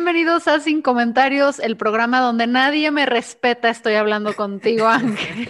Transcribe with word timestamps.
Bienvenidos 0.00 0.46
a 0.46 0.60
Sin 0.60 0.82
Comentarios, 0.82 1.58
el 1.58 1.78
programa 1.78 2.20
donde 2.20 2.46
nadie 2.46 2.90
me 2.90 3.06
respeta. 3.06 3.70
Estoy 3.70 3.94
hablando 3.94 4.36
contigo, 4.36 4.86
Ángel. 4.88 5.48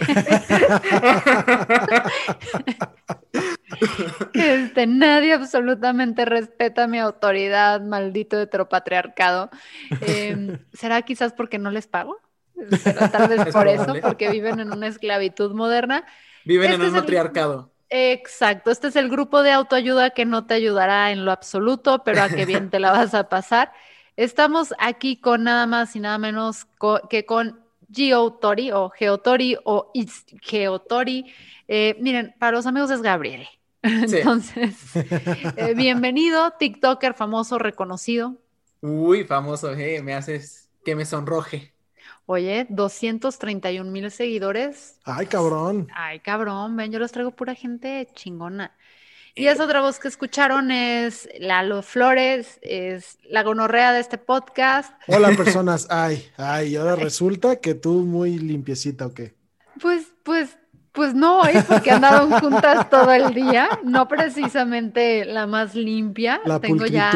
Este, 4.33 4.87
nadie 4.87 5.33
absolutamente 5.33 6.23
respeta 6.23 6.87
mi 6.87 6.97
autoridad, 6.97 7.81
maldito 7.81 8.39
heteropatriarcado. 8.39 9.49
Eh, 9.99 10.57
¿Será 10.71 11.01
quizás 11.01 11.33
porque 11.33 11.59
no 11.59 11.69
les 11.69 11.87
pago? 11.87 12.17
¿Será 12.81 13.11
tal 13.11 13.27
vez 13.27 13.41
Es 13.47 13.53
por 13.53 13.67
eso, 13.67 13.95
porque 14.01 14.29
viven 14.29 14.61
en 14.61 14.71
una 14.71 14.87
esclavitud 14.87 15.51
moderna. 15.55 16.05
Viven 16.45 16.71
Este 16.71 16.75
en 16.75 16.81
un 16.89 16.95
el- 16.95 17.01
matriarcado. 17.01 17.73
Exacto, 17.89 18.71
este 18.71 18.87
es 18.87 18.95
el 18.95 19.09
grupo 19.09 19.43
de 19.43 19.51
autoayuda 19.51 20.11
que 20.11 20.23
no 20.25 20.45
te 20.45 20.53
ayudará 20.53 21.11
en 21.11 21.25
lo 21.25 21.31
absoluto, 21.33 22.03
pero 22.05 22.21
a 22.21 22.29
qué 22.29 22.45
bien 22.45 22.69
te 22.69 22.79
la 22.79 22.91
vas 22.91 23.13
a 23.13 23.27
pasar. 23.29 23.71
Estamos 24.17 24.73
aquí 24.79 25.17
con 25.17 25.43
nada 25.43 25.65
más 25.67 25.95
y 25.95 25.99
nada 25.99 26.17
menos 26.17 26.65
co- 26.77 27.01
que 27.09 27.25
con 27.25 27.61
Geotori 27.93 28.71
o 28.71 28.89
Geotori 28.89 29.57
o 29.63 29.91
Is- 29.93 30.25
Geotori. 30.41 31.33
Eh, 31.67 31.95
miren, 32.01 32.35
para 32.39 32.57
los 32.57 32.65
amigos 32.65 32.91
es 32.91 33.01
Gabriel. 33.01 33.47
Entonces, 33.83 34.75
eh, 35.55 35.73
bienvenido, 35.75 36.51
TikToker 36.59 37.13
famoso, 37.13 37.59
reconocido. 37.59 38.35
Uy, 38.81 39.23
famoso, 39.25 39.71
eh, 39.73 40.01
me 40.01 40.13
haces 40.15 40.69
que 40.83 40.95
me 40.95 41.05
sonroje. 41.05 41.73
Oye, 42.25 42.65
231 42.69 43.91
mil 43.91 44.11
seguidores. 44.11 44.99
Ay, 45.05 45.25
cabrón. 45.25 45.87
Ay, 45.95 46.19
cabrón, 46.19 46.75
ven, 46.75 46.91
yo 46.91 46.99
les 46.99 47.11
traigo 47.11 47.31
pura 47.31 47.55
gente 47.55 48.07
chingona. 48.13 48.75
Y 49.37 49.45
esa 49.45 49.65
otra 49.65 49.81
voz 49.81 49.99
que 49.99 50.07
escucharon 50.07 50.71
es 50.71 51.29
Lalo 51.39 51.83
Flores, 51.83 52.57
es 52.63 53.19
la 53.29 53.43
gonorrea 53.43 53.93
de 53.93 53.99
este 53.99 54.17
podcast. 54.17 54.91
Hola 55.05 55.29
personas. 55.37 55.85
Ay, 55.91 56.27
ay, 56.37 56.69
y 56.69 56.75
ahora 56.75 56.95
resulta 56.95 57.57
que 57.57 57.75
tú 57.75 58.03
muy 58.03 58.39
limpiecita 58.39 59.05
o 59.05 59.13
qué. 59.13 59.35
Pues, 59.79 60.07
pues, 60.23 60.57
pues 60.91 61.13
no, 61.13 61.45
es 61.45 61.65
porque 61.65 61.91
andaron 61.91 62.31
juntas 62.31 62.89
todo 62.89 63.11
el 63.11 63.35
día, 63.35 63.69
no 63.83 64.07
precisamente 64.07 65.23
la 65.23 65.45
más 65.45 65.75
limpia. 65.75 66.41
La 66.43 66.59
Tengo 66.59 66.87
ya 66.87 67.13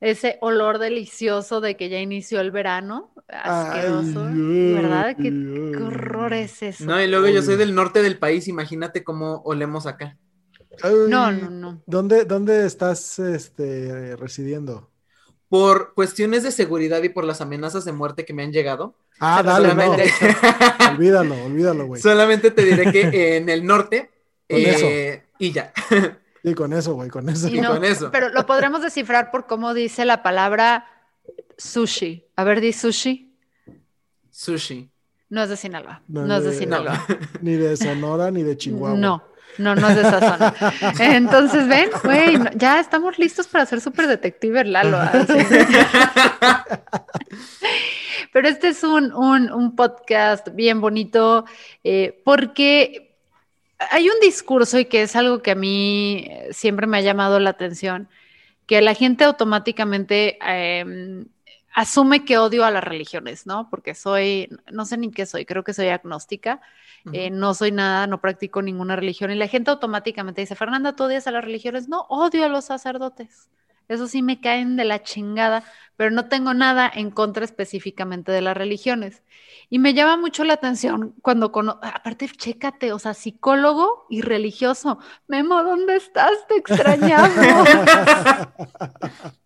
ese 0.00 0.38
olor 0.40 0.78
delicioso 0.78 1.60
de 1.60 1.76
que 1.76 1.90
ya 1.90 1.98
inició 1.98 2.40
el 2.40 2.50
verano, 2.50 3.12
asqueroso, 3.28 4.24
Ay, 4.24 4.72
¿verdad? 4.72 5.16
¿Qué, 5.16 5.28
ay, 5.28 5.72
qué 5.76 5.82
horror 5.82 6.32
es 6.32 6.62
eso? 6.62 6.86
No, 6.86 6.98
y 6.98 7.06
luego 7.06 7.28
yo 7.28 7.42
soy 7.42 7.56
del 7.56 7.74
norte 7.74 8.00
del 8.00 8.18
país, 8.18 8.48
imagínate 8.48 9.04
cómo 9.04 9.42
olemos 9.44 9.86
acá. 9.86 10.16
No, 11.08 11.32
no, 11.32 11.50
no. 11.50 11.82
¿Dónde, 11.86 12.24
dónde 12.24 12.66
estás 12.66 13.18
este, 13.18 14.16
residiendo? 14.16 14.90
Por 15.48 15.94
cuestiones 15.94 16.42
de 16.42 16.50
seguridad 16.50 17.02
y 17.02 17.08
por 17.08 17.24
las 17.24 17.40
amenazas 17.40 17.84
de 17.84 17.92
muerte 17.92 18.24
que 18.24 18.32
me 18.34 18.42
han 18.42 18.52
llegado, 18.52 18.94
Ah, 19.20 19.42
dale, 19.42 19.68
no. 19.68 19.82
solamente, 19.82 20.12
Olvídalo, 20.90 21.44
olvídalo, 21.44 21.86
güey. 21.86 22.02
solamente 22.02 22.50
te 22.50 22.64
diré 22.64 22.90
que 22.92 23.36
en 23.36 23.48
el 23.48 23.64
norte, 23.64 24.10
Con 24.48 24.58
eh, 24.60 25.24
y 25.38 25.52
ya. 25.52 25.72
Sí, 26.44 26.54
con 26.54 26.72
eso, 26.72 26.94
güey, 26.94 27.08
con 27.10 27.28
eso. 27.28 27.48
Y 27.48 27.58
Y 27.58 27.60
no, 27.60 27.70
con 27.74 27.84
eso. 27.84 28.10
Pero 28.12 28.28
lo 28.28 28.44
podremos 28.46 28.82
descifrar 28.82 29.30
por 29.30 29.46
cómo 29.46 29.72
dice 29.74 30.04
la 30.04 30.22
palabra 30.22 30.86
sushi. 31.58 32.24
A 32.36 32.44
ver, 32.44 32.60
di 32.60 32.72
sushi. 32.72 33.32
Sushi. 34.30 34.90
No 35.30 35.42
es 35.42 35.48
de 35.48 35.56
Sinaloa. 35.56 36.02
No, 36.06 36.24
No, 36.26 36.36
es 36.36 36.44
de 36.44 36.50
de- 36.50 36.56
Sinaloa. 36.58 37.04
Ni 37.40 37.54
de 37.54 37.76
Sonora 37.76 38.30
ni 38.30 38.42
de 38.44 38.56
Chihuahua. 38.56 38.96
No, 38.98 39.24
no, 39.58 39.74
no 39.74 39.88
es 39.88 39.96
de 39.96 40.02
esa 40.02 40.20
zona. 40.20 40.54
Entonces, 41.00 41.66
ven, 41.68 41.90
güey, 42.04 42.38
ya 42.56 42.80
estamos 42.80 43.18
listos 43.18 43.46
para 43.48 43.66
ser 43.66 43.80
súper 43.80 44.06
detective 44.06 44.64
Lalo. 44.64 44.98
Pero 48.32 48.48
este 48.48 48.68
es 48.68 48.82
un, 48.82 49.12
un- 49.12 49.52
un 49.52 49.76
podcast 49.76 50.48
bien 50.54 50.80
bonito 50.80 51.44
eh, 51.84 52.20
porque 52.24 53.14
hay 53.90 54.08
un 54.08 54.18
discurso 54.20 54.78
y 54.78 54.86
que 54.86 55.02
es 55.02 55.16
algo 55.16 55.42
que 55.42 55.50
a 55.52 55.54
mí 55.54 56.28
siempre 56.50 56.86
me 56.86 56.98
ha 56.98 57.02
llamado 57.02 57.38
la 57.40 57.50
atención, 57.50 58.08
que 58.66 58.80
la 58.82 58.94
gente 58.94 59.24
automáticamente 59.24 60.38
eh, 60.46 61.24
asume 61.76 62.24
que 62.24 62.38
odio 62.38 62.64
a 62.64 62.70
las 62.70 62.82
religiones, 62.82 63.46
¿no? 63.46 63.68
Porque 63.70 63.94
soy, 63.94 64.48
no 64.72 64.86
sé 64.86 64.96
ni 64.96 65.10
qué 65.12 65.26
soy, 65.26 65.44
creo 65.44 65.62
que 65.62 65.74
soy 65.74 65.88
agnóstica. 65.88 66.60
Eh, 67.12 67.30
no 67.30 67.54
soy 67.54 67.70
nada, 67.70 68.06
no 68.06 68.20
practico 68.20 68.62
ninguna 68.62 68.96
religión. 68.96 69.30
Y 69.30 69.36
la 69.36 69.46
gente 69.48 69.70
automáticamente 69.70 70.40
dice, 70.40 70.56
Fernanda, 70.56 70.96
¿tú 70.96 71.04
odias 71.04 71.26
a 71.26 71.30
las 71.32 71.44
religiones? 71.44 71.88
No, 71.88 72.06
odio 72.08 72.44
a 72.46 72.48
los 72.48 72.64
sacerdotes. 72.66 73.50
Eso 73.88 74.08
sí 74.08 74.22
me 74.22 74.40
caen 74.40 74.76
de 74.76 74.84
la 74.84 75.02
chingada, 75.02 75.64
pero 75.96 76.10
no 76.10 76.28
tengo 76.28 76.54
nada 76.54 76.90
en 76.92 77.10
contra 77.10 77.44
específicamente 77.44 78.32
de 78.32 78.42
las 78.42 78.56
religiones. 78.56 79.22
Y 79.68 79.80
me 79.80 79.94
llama 79.94 80.16
mucho 80.16 80.44
la 80.44 80.54
atención 80.54 81.14
cuando 81.22 81.50
cono 81.50 81.80
aparte, 81.82 82.28
chécate, 82.28 82.92
o 82.92 83.00
sea, 83.00 83.14
psicólogo 83.14 84.06
y 84.08 84.20
religioso. 84.20 85.00
Memo, 85.26 85.64
¿dónde 85.64 85.96
estás? 85.96 86.30
Te 86.48 86.56
extrañamos. 86.56 87.30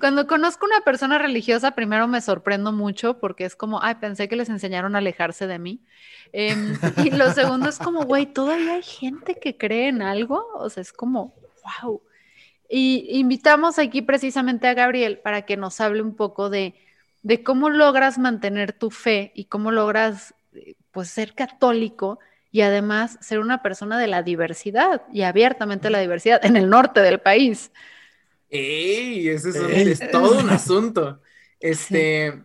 Cuando 0.00 0.26
conozco 0.26 0.66
una 0.66 0.80
persona 0.82 1.18
religiosa, 1.18 1.72
primero 1.72 2.06
me 2.06 2.20
sorprendo 2.20 2.72
mucho 2.72 3.18
porque 3.18 3.44
es 3.44 3.56
como, 3.56 3.82
ay, 3.82 3.96
pensé 3.96 4.28
que 4.28 4.36
les 4.36 4.48
enseñaron 4.48 4.94
a 4.94 4.98
alejarse 4.98 5.46
de 5.46 5.58
mí. 5.58 5.82
Em, 6.32 6.76
y 7.04 7.10
lo 7.10 7.32
segundo 7.32 7.68
es 7.68 7.78
como, 7.78 8.04
güey, 8.04 8.26
todavía 8.26 8.74
hay 8.74 8.82
gente 8.82 9.38
que 9.40 9.56
cree 9.56 9.88
en 9.88 10.02
algo. 10.02 10.46
O 10.54 10.68
sea, 10.70 10.82
es 10.82 10.92
como, 10.92 11.34
wow. 11.82 12.02
Y 12.68 13.06
invitamos 13.18 13.78
aquí 13.78 14.02
precisamente 14.02 14.66
a 14.68 14.74
Gabriel 14.74 15.18
para 15.18 15.42
que 15.42 15.56
nos 15.56 15.80
hable 15.80 16.02
un 16.02 16.14
poco 16.16 16.50
de, 16.50 16.74
de 17.22 17.42
cómo 17.42 17.70
logras 17.70 18.18
mantener 18.18 18.72
tu 18.72 18.90
fe 18.90 19.32
y 19.34 19.46
cómo 19.46 19.70
logras, 19.70 20.34
eh, 20.54 20.74
pues, 20.90 21.08
ser 21.10 21.34
católico 21.34 22.18
y 22.50 22.62
además 22.62 23.18
ser 23.20 23.38
una 23.40 23.62
persona 23.62 23.98
de 23.98 24.06
la 24.08 24.22
diversidad 24.22 25.02
y 25.12 25.22
abiertamente 25.22 25.90
la 25.90 26.00
diversidad 26.00 26.44
en 26.44 26.56
el 26.56 26.70
norte 26.70 27.00
del 27.00 27.20
país. 27.20 27.70
¡Ey! 28.48 29.28
Ese 29.28 29.50
es, 29.50 29.60
un- 29.60 29.72
Ey. 29.72 29.88
es 29.88 30.08
todo 30.10 30.38
un 30.38 30.50
asunto. 30.50 31.20
Este, 31.60 32.44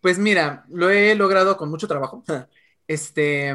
pues 0.00 0.18
mira, 0.18 0.64
lo 0.70 0.90
he 0.90 1.14
logrado 1.14 1.56
con 1.56 1.70
mucho 1.70 1.88
trabajo. 1.88 2.24
Este, 2.88 3.52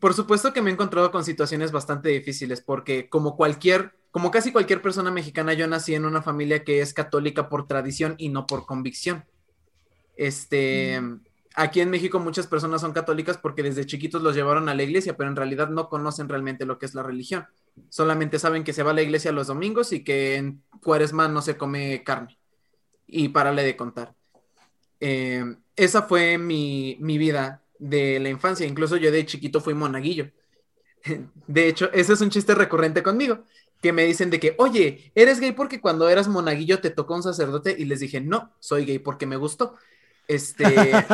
por 0.00 0.14
supuesto 0.14 0.54
que 0.54 0.62
me 0.62 0.70
he 0.70 0.72
encontrado 0.72 1.10
con 1.12 1.22
situaciones 1.24 1.70
bastante 1.70 2.08
difíciles, 2.08 2.62
porque 2.62 3.10
como 3.10 3.36
cualquier, 3.36 3.92
como 4.10 4.30
casi 4.30 4.52
cualquier 4.52 4.82
persona 4.82 5.10
mexicana, 5.10 5.52
yo 5.52 5.66
nací 5.66 5.94
en 5.94 6.04
una 6.04 6.22
familia 6.22 6.64
que 6.64 6.80
es 6.80 6.92
católica 6.92 7.48
por 7.48 7.66
tradición 7.66 8.14
y 8.18 8.28
no 8.28 8.46
por 8.46 8.66
convicción. 8.66 9.24
Este, 10.16 11.00
aquí 11.54 11.80
en 11.80 11.90
México 11.90 12.18
muchas 12.18 12.46
personas 12.46 12.80
son 12.80 12.92
católicas 12.92 13.38
porque 13.38 13.62
desde 13.62 13.86
chiquitos 13.86 14.22
los 14.22 14.34
llevaron 14.34 14.68
a 14.68 14.74
la 14.74 14.82
iglesia, 14.82 15.16
pero 15.16 15.30
en 15.30 15.36
realidad 15.36 15.68
no 15.68 15.88
conocen 15.88 16.28
realmente 16.28 16.66
lo 16.66 16.78
que 16.78 16.86
es 16.86 16.94
la 16.94 17.02
religión. 17.02 17.46
Solamente 17.88 18.38
saben 18.38 18.64
que 18.64 18.72
se 18.72 18.82
va 18.82 18.90
a 18.90 18.94
la 18.94 19.02
iglesia 19.02 19.32
los 19.32 19.46
domingos 19.46 19.92
y 19.92 20.02
que 20.02 20.36
en 20.36 20.62
cuaresma 20.82 21.28
no 21.28 21.40
se 21.40 21.56
come 21.56 22.02
carne. 22.04 22.36
Y 23.06 23.28
párale 23.28 23.62
de 23.62 23.76
contar. 23.76 24.14
Eh, 25.00 25.56
esa 25.76 26.02
fue 26.02 26.36
mi, 26.36 26.96
mi 27.00 27.16
vida 27.16 27.62
de 27.78 28.20
la 28.20 28.28
infancia. 28.28 28.66
Incluso 28.66 28.96
yo 28.96 29.10
de 29.10 29.24
chiquito 29.24 29.60
fui 29.60 29.74
monaguillo. 29.74 30.30
De 31.46 31.68
hecho, 31.68 31.90
ese 31.92 32.12
es 32.12 32.20
un 32.20 32.30
chiste 32.30 32.54
recurrente 32.54 33.02
conmigo, 33.02 33.44
que 33.80 33.92
me 33.92 34.04
dicen 34.04 34.30
de 34.30 34.40
que, 34.40 34.54
oye, 34.58 35.12
¿eres 35.14 35.40
gay 35.40 35.52
porque 35.52 35.80
cuando 35.80 36.08
eras 36.08 36.28
monaguillo 36.28 36.80
te 36.80 36.90
tocó 36.90 37.14
un 37.14 37.22
sacerdote? 37.22 37.74
Y 37.78 37.84
les 37.86 38.00
dije, 38.00 38.20
no, 38.20 38.52
soy 38.60 38.84
gay 38.84 38.98
porque 38.98 39.26
me 39.26 39.36
gustó. 39.36 39.76
Este. 40.28 40.64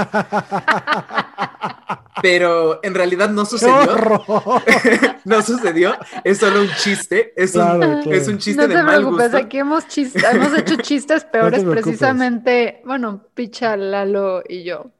pero 2.22 2.80
en 2.82 2.94
realidad 2.94 3.30
no 3.30 3.44
sucedió. 3.44 3.76
no 5.24 5.42
sucedió. 5.42 5.96
Es 6.24 6.38
solo 6.38 6.62
un 6.62 6.70
chiste. 6.82 7.32
Es, 7.36 7.54
un, 7.54 8.04
es 8.12 8.28
un 8.28 8.38
chiste 8.38 8.62
no 8.62 8.68
de 8.68 8.74
te 8.74 8.82
mal 8.82 8.96
preocupes, 8.96 9.32
gusto. 9.32 9.36
aquí 9.46 9.58
hemos, 9.58 9.86
chis- 9.86 10.16
hemos 10.32 10.56
hecho 10.58 10.76
chistes 10.82 11.24
peores 11.24 11.64
precisamente, 11.64 12.82
bueno, 12.84 13.22
Picha, 13.34 13.76
Lalo 13.76 14.42
y 14.48 14.64
yo. 14.64 14.90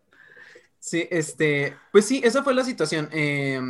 Sí, 0.78 1.08
este, 1.10 1.74
pues 1.90 2.04
sí, 2.04 2.20
esa 2.22 2.42
fue 2.44 2.54
la 2.54 2.64
situación. 2.64 3.08
Eh, 3.12 3.60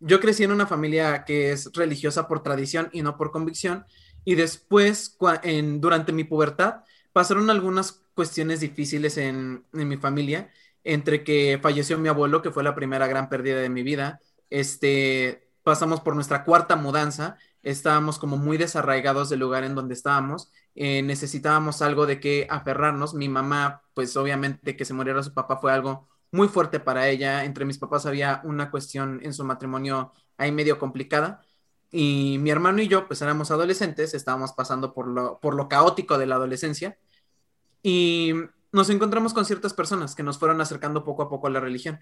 yo 0.00 0.20
crecí 0.20 0.44
en 0.44 0.52
una 0.52 0.66
familia 0.66 1.24
que 1.24 1.52
es 1.52 1.72
religiosa 1.72 2.28
por 2.28 2.42
tradición 2.42 2.88
y 2.92 3.02
no 3.02 3.16
por 3.16 3.30
convicción, 3.30 3.86
y 4.24 4.34
después, 4.34 5.16
en, 5.42 5.80
durante 5.80 6.12
mi 6.12 6.24
pubertad, 6.24 6.84
pasaron 7.12 7.50
algunas 7.50 8.04
cuestiones 8.14 8.60
difíciles 8.60 9.16
en, 9.16 9.64
en 9.72 9.88
mi 9.88 9.96
familia, 9.96 10.50
entre 10.84 11.24
que 11.24 11.58
falleció 11.62 11.98
mi 11.98 12.08
abuelo, 12.08 12.42
que 12.42 12.50
fue 12.50 12.62
la 12.62 12.74
primera 12.74 13.06
gran 13.06 13.28
pérdida 13.28 13.60
de 13.60 13.68
mi 13.68 13.82
vida, 13.82 14.20
este, 14.50 15.48
pasamos 15.62 16.00
por 16.00 16.14
nuestra 16.14 16.44
cuarta 16.44 16.76
mudanza, 16.76 17.36
estábamos 17.62 18.18
como 18.18 18.36
muy 18.36 18.56
desarraigados 18.56 19.28
del 19.28 19.40
lugar 19.40 19.64
en 19.64 19.74
donde 19.74 19.94
estábamos, 19.94 20.50
eh, 20.74 21.02
necesitábamos 21.02 21.82
algo 21.82 22.06
de 22.06 22.20
qué 22.20 22.46
aferrarnos, 22.48 23.14
mi 23.14 23.28
mamá, 23.28 23.82
pues 23.94 24.16
obviamente 24.16 24.76
que 24.76 24.84
se 24.84 24.94
muriera 24.94 25.22
su 25.22 25.34
papá 25.34 25.58
fue 25.58 25.72
algo 25.72 26.08
muy 26.30 26.48
fuerte 26.48 26.80
para 26.80 27.08
ella. 27.08 27.44
Entre 27.44 27.64
mis 27.64 27.78
papás 27.78 28.06
había 28.06 28.40
una 28.44 28.70
cuestión 28.70 29.20
en 29.22 29.32
su 29.32 29.44
matrimonio 29.44 30.12
ahí 30.36 30.52
medio 30.52 30.78
complicada. 30.78 31.42
Y 31.90 32.38
mi 32.40 32.50
hermano 32.50 32.82
y 32.82 32.88
yo, 32.88 33.06
pues 33.06 33.22
éramos 33.22 33.50
adolescentes, 33.50 34.14
estábamos 34.14 34.52
pasando 34.52 34.92
por 34.92 35.08
lo, 35.08 35.38
por 35.40 35.54
lo 35.54 35.68
caótico 35.68 36.18
de 36.18 36.26
la 36.26 36.36
adolescencia. 36.36 36.98
Y 37.82 38.34
nos 38.72 38.90
encontramos 38.90 39.32
con 39.32 39.44
ciertas 39.44 39.72
personas 39.72 40.14
que 40.14 40.22
nos 40.22 40.38
fueron 40.38 40.60
acercando 40.60 41.04
poco 41.04 41.22
a 41.22 41.28
poco 41.28 41.46
a 41.46 41.50
la 41.50 41.60
religión. 41.60 42.00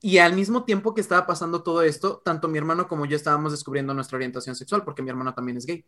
Y 0.00 0.18
al 0.18 0.34
mismo 0.34 0.64
tiempo 0.64 0.94
que 0.94 1.00
estaba 1.00 1.26
pasando 1.26 1.62
todo 1.62 1.82
esto, 1.82 2.20
tanto 2.24 2.48
mi 2.48 2.58
hermano 2.58 2.88
como 2.88 3.06
yo 3.06 3.16
estábamos 3.16 3.52
descubriendo 3.52 3.94
nuestra 3.94 4.16
orientación 4.16 4.54
sexual, 4.54 4.84
porque 4.84 5.02
mi 5.02 5.10
hermano 5.10 5.32
también 5.34 5.56
es 5.56 5.66
gay. 5.66 5.84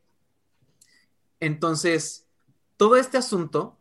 Entonces, 1.40 2.26
todo 2.76 2.96
este 2.96 3.18
asunto 3.18 3.76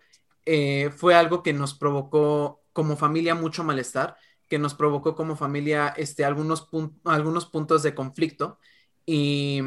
eh, 0.46 0.92
fue 0.96 1.16
algo 1.16 1.44
que 1.44 1.54
nos 1.54 1.74
provocó 1.74 2.62
como 2.78 2.96
familia 2.96 3.34
mucho 3.34 3.64
malestar, 3.64 4.18
que 4.48 4.60
nos 4.60 4.76
provocó 4.76 5.16
como 5.16 5.36
familia 5.36 5.96
este, 5.98 6.24
algunos, 6.24 6.70
algunos 7.06 7.48
puntos 7.48 7.82
de 7.82 7.96
conflicto 7.96 8.60
y 9.04 9.64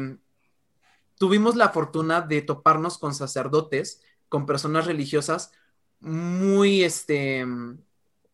tuvimos 1.17 1.57
la 1.57 1.67
fortuna 1.67 2.21
de 2.21 2.41
toparnos 2.41 2.97
con 2.97 3.13
sacerdotes, 3.13 4.01
con 4.29 4.45
personas 4.45 4.85
religiosas 4.85 5.51
muy, 5.99 6.85
este, 6.85 7.45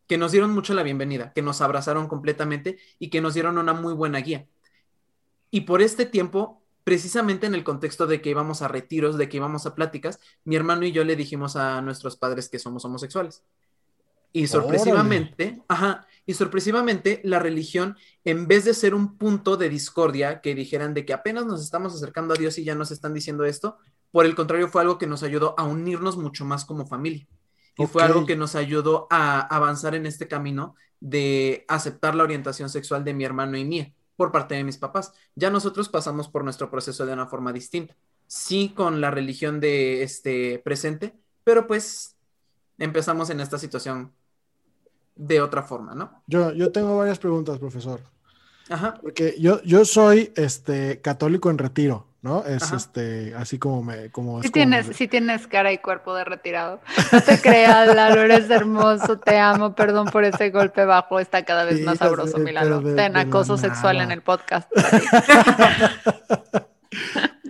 que 0.06 0.20
nos 0.20 0.32
dieron 0.32 0.52
mucho 0.54 0.76
la 0.76 0.84
bienvenida, 0.84 1.34
que 1.34 1.42
nos 1.42 1.62
abrazaron 1.62 2.08
completamente 2.08 2.78
y 3.00 3.10
que 3.10 3.20
nos 3.20 3.34
dieron 3.34 3.58
una 3.58 3.74
muy 3.74 3.96
buena 3.96 4.20
guía. 4.20 4.48
Y 5.50 5.62
por 5.62 5.82
este 5.82 6.06
tiempo, 6.06 6.62
precisamente 6.84 7.48
en 7.48 7.56
el 7.56 7.64
contexto 7.64 8.06
de 8.06 8.22
que 8.22 8.30
íbamos 8.30 8.62
a 8.62 8.68
retiros, 8.68 9.18
de 9.18 9.28
que 9.28 9.38
íbamos 9.38 9.66
a 9.66 9.74
pláticas, 9.74 10.20
mi 10.44 10.56
hermano 10.56 10.86
y 10.86 10.92
yo 10.92 11.04
le 11.04 11.16
dijimos 11.16 11.56
a 11.56 11.82
nuestros 11.82 12.16
padres 12.16 12.48
que 12.48 12.60
somos 12.60 12.86
homosexuales. 12.86 13.44
Y 14.34 14.48
sorpresivamente, 14.48 15.64
ajá, 15.68 16.06
y 16.26 16.34
sorpresivamente 16.34 17.22
la 17.24 17.40
religión, 17.40 17.96
en 18.26 18.48
vez 18.48 18.66
de 18.66 18.74
ser 18.74 18.94
un 18.94 19.18
punto 19.18 19.58
de 19.58 19.70
discordia, 19.70 20.42
que 20.42 20.56
dijeran 20.56 20.94
de 20.94 21.06
que 21.06 21.14
apenas 21.14 21.46
nos 21.46 21.62
estamos 21.64 21.96
acercando 21.96 22.34
a 22.34 22.38
Dios 22.38 22.58
y 22.58 22.64
ya 22.64 22.76
nos 22.76 22.92
están 22.92 23.14
diciendo 23.14 23.46
esto, 23.46 23.78
por 24.12 24.26
el 24.26 24.36
contrario 24.36 24.68
fue 24.68 24.82
algo 24.82 24.98
que 24.98 25.08
nos 25.08 25.24
ayudó 25.24 25.56
a 25.58 25.64
unirnos 25.64 26.18
mucho 26.18 26.44
más 26.46 26.66
como 26.66 26.86
familia. 26.86 27.26
Y 27.78 27.86
fue 27.86 28.04
algo 28.04 28.26
que 28.26 28.36
nos 28.36 28.56
ayudó 28.56 29.08
a 29.10 29.40
avanzar 29.40 29.94
en 29.94 30.06
este 30.06 30.28
camino 30.28 30.76
de 31.00 31.64
aceptar 31.68 32.16
la 32.16 32.24
orientación 32.24 32.70
sexual 32.70 33.04
de 33.04 33.14
mi 33.14 33.24
hermano 33.24 33.56
y 33.56 33.66
mía 33.66 33.94
por 34.16 34.32
parte 34.32 34.56
de 34.56 34.64
mis 34.64 34.78
papás. 34.78 35.14
Ya 35.36 35.50
nosotros 35.50 35.88
pasamos 35.88 36.28
por 36.28 36.44
nuestro 36.44 36.70
proceso 36.70 37.06
de 37.06 37.14
una 37.14 37.28
forma 37.28 37.54
distinta. 37.54 37.96
Sí, 38.26 38.74
con 38.76 39.00
la 39.00 39.12
religión 39.12 39.60
de 39.62 40.04
este 40.04 40.60
presente, 40.60 41.16
pero 41.44 41.68
pues 41.68 42.17
empezamos 42.80 43.30
en 43.30 43.40
esta 43.40 43.58
situación 43.58 44.12
de 45.16 45.42
otra 45.42 45.64
forma, 45.64 45.96
¿no? 45.96 46.22
Yo, 46.28 46.52
yo 46.54 46.72
tengo 46.72 46.98
varias 46.98 47.18
preguntas, 47.20 47.58
profesor. 47.58 48.02
Ajá. 48.70 48.96
Porque 49.02 49.36
yo, 49.40 49.62
yo 49.64 49.86
soy 49.86 50.32
este 50.36 51.00
católico 51.02 51.50
en 51.50 51.58
retiro, 51.58 52.06
¿no? 52.22 52.44
Es 52.44 52.64
Ajá. 52.64 52.76
este, 52.76 53.34
así 53.34 53.58
como 53.58 53.82
me, 53.82 54.12
como 54.12 54.42
Sí 54.42 54.48
es 54.48 54.52
como 54.52 54.54
tienes, 54.54 54.96
sí 54.96 55.08
tienes 55.08 55.48
cara 55.48 55.72
y 55.72 55.78
cuerpo 55.78 56.14
de 56.14 56.26
retirado. 56.26 56.82
No 57.14 57.22
te 57.22 57.40
creas, 57.42 57.96
Lalo, 57.96 58.22
eres 58.22 58.50
hermoso, 58.50 59.18
te 59.20 59.40
amo, 59.40 59.74
perdón 59.74 60.08
por 60.10 60.26
ese 60.26 60.50
golpe 60.52 60.84
bajo, 60.86 61.20
está 61.20 61.46
cada 61.46 61.64
vez 61.64 61.78
Sí, 61.78 61.84
más 61.84 61.98
sabroso, 61.98 62.38
de- 62.38 62.44
Ten 62.44 62.94
de 62.96 63.10
la 63.10 63.22
acoso 63.22 63.58
sexual 63.58 64.02
en 64.02 64.12
el 64.12 64.22
podcast. 64.22 64.70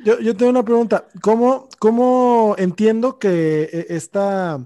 Yo, 0.03 0.19
yo 0.19 0.37
tengo 0.37 0.51
una 0.51 0.63
pregunta. 0.63 1.05
¿Cómo, 1.21 1.67
cómo 1.79 2.55
entiendo 2.57 3.19
que 3.19 3.63
eh, 3.63 3.85
esta, 3.89 4.57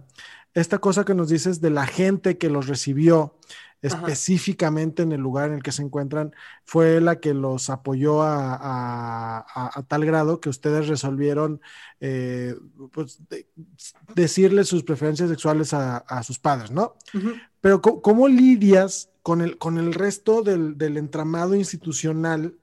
esta 0.54 0.80
cosa 0.80 1.06
que 1.06 1.14
nos 1.16 1.30
dices 1.30 1.62
de 1.62 1.70
la 1.70 1.86
gente 1.88 2.38
que 2.38 2.50
los 2.50 2.68
recibió 2.68 3.36
específicamente 3.84 5.02
en 5.02 5.12
el 5.12 5.22
lugar 5.22 5.50
en 5.50 5.56
el 5.56 5.64
que 5.64 5.72
se 5.72 5.82
encuentran 5.82 6.34
fue 6.66 7.02
la 7.02 7.20
que 7.20 7.34
los 7.34 7.70
apoyó 7.70 8.22
a, 8.22 8.54
a- 8.56 9.40
a- 9.40 9.72
a 9.80 9.84
tal 9.84 10.06
grado 10.06 10.40
que 10.40 10.50
ustedes 10.50 10.88
resolvieron 10.88 11.62
eh, 12.00 12.56
pues, 12.92 13.20
de- 13.30 13.48
decirle 14.14 14.64
sus 14.66 14.84
preferencias 14.84 15.30
sexuales 15.30 15.74
a, 15.74 16.24
sus 16.24 16.38
padres, 16.40 16.70
¿no? 16.72 16.96
Pero 17.60 17.82
¿cómo, 17.82 18.02
cómo 18.02 18.28
lidias 18.28 19.10
con 19.24 19.42
el, 19.42 19.58
con 19.58 19.78
el 19.78 19.94
resto 19.94 20.42
del, 20.44 20.78
del 20.78 20.98
entramado 20.98 21.56
institucional 21.56 22.56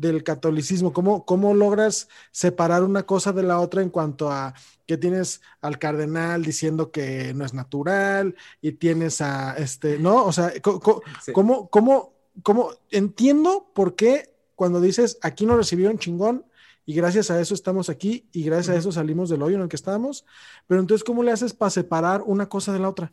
del 0.00 0.24
catolicismo? 0.24 0.92
¿Cómo, 0.92 1.26
¿Cómo 1.26 1.52
logras 1.54 2.08
separar 2.30 2.82
una 2.82 3.04
cosa 3.04 3.32
de 3.32 3.42
la 3.42 3.60
otra 3.60 3.82
en 3.82 3.90
cuanto 3.90 4.30
a 4.30 4.54
que 4.86 4.96
tienes 4.96 5.42
al 5.60 5.78
cardenal 5.78 6.42
diciendo 6.42 6.90
que 6.90 7.34
no 7.34 7.44
es 7.44 7.52
natural 7.52 8.34
y 8.62 8.72
tienes 8.72 9.20
a 9.20 9.56
este, 9.56 9.98
¿no? 9.98 10.24
O 10.24 10.32
sea, 10.32 10.50
Sí. 10.50 11.32
¿cómo, 11.32 11.68
cómo, 11.68 12.14
cómo 12.42 12.70
entiendo 12.90 13.70
por 13.74 13.94
qué 13.94 14.34
cuando 14.54 14.80
dices 14.80 15.18
aquí 15.22 15.44
nos 15.46 15.58
recibieron 15.58 15.98
chingón 15.98 16.44
y 16.86 16.94
gracias 16.94 17.30
a 17.30 17.40
eso 17.40 17.54
estamos 17.54 17.90
aquí 17.90 18.26
y 18.32 18.42
gracias 18.44 18.74
a 18.74 18.78
eso 18.78 18.90
salimos 18.90 19.28
del 19.28 19.42
hoyo 19.42 19.56
en 19.56 19.62
el 19.62 19.68
que 19.68 19.76
estábamos, 19.76 20.24
pero 20.66 20.80
entonces 20.80 21.04
¿cómo 21.04 21.22
le 21.22 21.30
haces 21.30 21.52
para 21.52 21.70
separar 21.70 22.22
una 22.24 22.48
cosa 22.48 22.72
de 22.72 22.78
la 22.78 22.88
otra? 22.88 23.12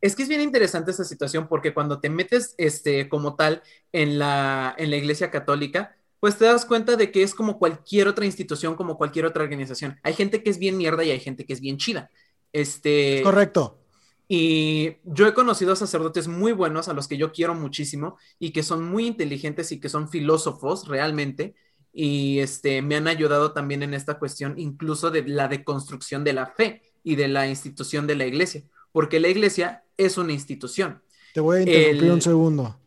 Es 0.00 0.14
que 0.14 0.22
es 0.22 0.28
bien 0.28 0.40
interesante 0.40 0.92
esta 0.92 1.04
situación 1.04 1.48
porque 1.48 1.74
cuando 1.74 1.98
te 2.00 2.10
metes 2.10 2.54
este, 2.58 3.08
como 3.08 3.34
tal 3.34 3.62
en 3.92 4.18
la, 4.18 4.74
en 4.78 4.90
la 4.90 4.96
iglesia 4.96 5.30
católica, 5.30 5.96
pues 6.20 6.36
te 6.36 6.44
das 6.44 6.64
cuenta 6.64 6.96
de 6.96 7.10
que 7.12 7.22
es 7.22 7.34
como 7.34 7.58
cualquier 7.58 8.08
otra 8.08 8.26
institución, 8.26 8.74
como 8.74 8.96
cualquier 8.96 9.26
otra 9.26 9.42
organización. 9.42 9.98
Hay 10.02 10.14
gente 10.14 10.42
que 10.42 10.50
es 10.50 10.58
bien 10.58 10.76
mierda 10.76 11.04
y 11.04 11.10
hay 11.10 11.20
gente 11.20 11.44
que 11.46 11.52
es 11.52 11.60
bien 11.60 11.76
chida. 11.76 12.10
Este, 12.52 13.20
Correcto. 13.22 13.78
Y 14.26 14.96
yo 15.04 15.26
he 15.26 15.32
conocido 15.32 15.74
sacerdotes 15.74 16.28
muy 16.28 16.52
buenos 16.52 16.88
a 16.88 16.92
los 16.92 17.08
que 17.08 17.16
yo 17.16 17.32
quiero 17.32 17.54
muchísimo 17.54 18.18
y 18.38 18.50
que 18.52 18.62
son 18.62 18.84
muy 18.84 19.06
inteligentes 19.06 19.72
y 19.72 19.80
que 19.80 19.88
son 19.88 20.08
filósofos 20.10 20.86
realmente. 20.86 21.54
Y 21.92 22.40
este, 22.40 22.82
me 22.82 22.96
han 22.96 23.08
ayudado 23.08 23.52
también 23.52 23.82
en 23.82 23.94
esta 23.94 24.18
cuestión, 24.18 24.58
incluso 24.58 25.10
de 25.10 25.26
la 25.26 25.48
deconstrucción 25.48 26.24
de 26.24 26.34
la 26.34 26.46
fe 26.46 26.82
y 27.02 27.16
de 27.16 27.28
la 27.28 27.48
institución 27.48 28.06
de 28.06 28.16
la 28.16 28.26
iglesia, 28.26 28.64
porque 28.92 29.18
la 29.18 29.28
iglesia 29.28 29.84
es 29.96 30.18
una 30.18 30.32
institución. 30.32 31.02
Te 31.32 31.40
voy 31.40 31.58
a 31.58 31.60
interrumpir 31.62 32.04
El- 32.04 32.10
un 32.12 32.22
segundo. 32.22 32.78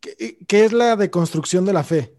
¿Qué, 0.00 0.38
qué 0.48 0.64
es 0.64 0.72
la 0.72 0.96
deconstrucción 0.96 1.66
de 1.66 1.72
la 1.74 1.84
fe? 1.84 2.15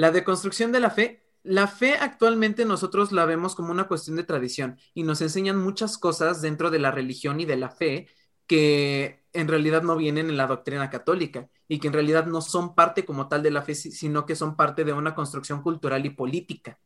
La 0.00 0.10
deconstrucción 0.10 0.72
de 0.72 0.80
la 0.80 0.90
fe, 0.90 1.24
la 1.42 1.66
fe 1.68 1.94
actualmente 1.94 2.64
nosotros 2.64 3.12
la 3.12 3.24
vemos 3.26 3.54
como 3.54 3.70
una 3.72 3.88
cuestión 3.88 4.16
de 4.16 4.24
tradición 4.24 4.78
y 4.94 5.02
nos 5.04 5.20
enseñan 5.22 5.58
muchas 5.58 5.98
cosas 5.98 6.42
dentro 6.42 6.70
de 6.70 6.78
la 6.78 6.90
religión 6.90 7.40
y 7.40 7.44
de 7.46 7.56
la 7.56 7.70
fe 7.70 8.08
que 8.46 9.24
en 9.32 9.48
realidad 9.48 9.82
no 9.82 9.96
vienen 9.96 10.28
en 10.30 10.36
la 10.36 10.46
doctrina 10.46 10.90
católica 10.90 11.48
y 11.68 11.78
que 11.80 11.86
en 11.88 11.92
realidad 11.94 12.26
no 12.26 12.40
son 12.42 12.74
parte 12.74 13.04
como 13.04 13.28
tal 13.28 13.42
de 13.42 13.50
la 13.52 13.62
fe, 13.62 13.74
si- 13.74 13.92
sino 13.92 14.26
que 14.26 14.36
son 14.36 14.56
parte 14.56 14.84
de 14.84 14.92
una 14.92 15.14
construcción 15.14 15.62
cultural 15.62 16.04
y 16.06 16.10
política. 16.10 16.78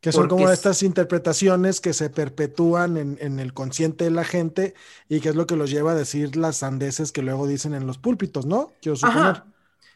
Que 0.00 0.12
son 0.12 0.28
Porque 0.28 0.28
como 0.28 0.44
es- 0.44 0.54
estas 0.54 0.82
interpretaciones 0.82 1.80
que 1.82 1.92
se 1.92 2.08
perpetúan 2.10 2.96
en, 2.96 3.18
en 3.20 3.38
el 3.38 3.52
consciente 3.52 4.04
de 4.04 4.10
la 4.10 4.24
gente 4.24 4.74
y 5.08 5.20
que 5.20 5.28
es 5.30 5.34
lo 5.36 5.46
que 5.46 5.56
los 5.56 5.70
lleva 5.70 5.92
a 5.92 5.94
decir 5.94 6.36
las 6.36 6.58
sandeces 6.58 7.12
que 7.12 7.22
luego 7.22 7.46
dicen 7.46 7.74
en 7.74 7.86
los 7.86 7.98
púlpitos, 7.98 8.46
¿no? 8.46 8.78
Quiero 8.80 8.96
suponer. 8.96 9.36
Ajá. 9.36 9.46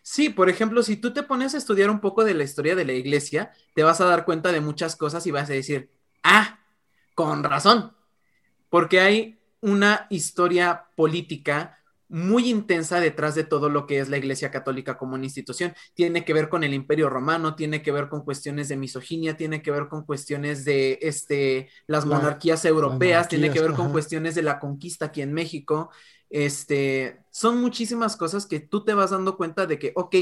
Sí, 0.06 0.28
por 0.28 0.50
ejemplo, 0.50 0.82
si 0.82 0.98
tú 0.98 1.14
te 1.14 1.22
pones 1.22 1.54
a 1.54 1.56
estudiar 1.56 1.88
un 1.88 1.98
poco 1.98 2.24
de 2.24 2.34
la 2.34 2.44
historia 2.44 2.76
de 2.76 2.84
la 2.84 2.92
iglesia, 2.92 3.52
te 3.74 3.82
vas 3.82 4.02
a 4.02 4.04
dar 4.04 4.26
cuenta 4.26 4.52
de 4.52 4.60
muchas 4.60 4.96
cosas 4.96 5.26
y 5.26 5.30
vas 5.30 5.48
a 5.48 5.54
decir, 5.54 5.90
ah, 6.22 6.60
con 7.14 7.42
razón, 7.42 7.96
porque 8.68 9.00
hay 9.00 9.40
una 9.60 10.06
historia 10.10 10.88
política 10.94 11.78
muy 12.08 12.50
intensa 12.50 13.00
detrás 13.00 13.34
de 13.34 13.44
todo 13.44 13.70
lo 13.70 13.86
que 13.86 13.98
es 13.98 14.10
la 14.10 14.18
Iglesia 14.18 14.50
Católica 14.50 14.98
como 14.98 15.14
una 15.14 15.24
institución. 15.24 15.74
Tiene 15.94 16.24
que 16.24 16.34
ver 16.34 16.50
con 16.50 16.64
el 16.64 16.74
Imperio 16.74 17.08
Romano, 17.08 17.54
tiene 17.54 17.80
que 17.80 17.90
ver 17.90 18.10
con 18.10 18.24
cuestiones 18.24 18.68
de 18.68 18.76
misoginia, 18.76 19.38
tiene 19.38 19.62
que 19.62 19.70
ver 19.70 19.88
con 19.88 20.04
cuestiones 20.04 20.66
de 20.66 20.98
este, 21.00 21.70
las 21.86 22.04
monarquías 22.04 22.64
europeas, 22.66 23.28
tiene 23.28 23.50
que 23.50 23.60
ver 23.60 23.72
con 23.72 23.90
cuestiones 23.90 24.34
de 24.34 24.42
la 24.42 24.60
conquista 24.60 25.06
aquí 25.06 25.22
en 25.22 25.32
México. 25.32 25.90
Este, 26.34 27.20
son 27.30 27.60
muchísimas 27.60 28.16
cosas 28.16 28.44
que 28.44 28.58
tú 28.58 28.84
te 28.84 28.92
vas 28.92 29.12
dando 29.12 29.36
cuenta 29.36 29.66
de 29.66 29.78
que, 29.78 29.92
ok, 29.94 30.16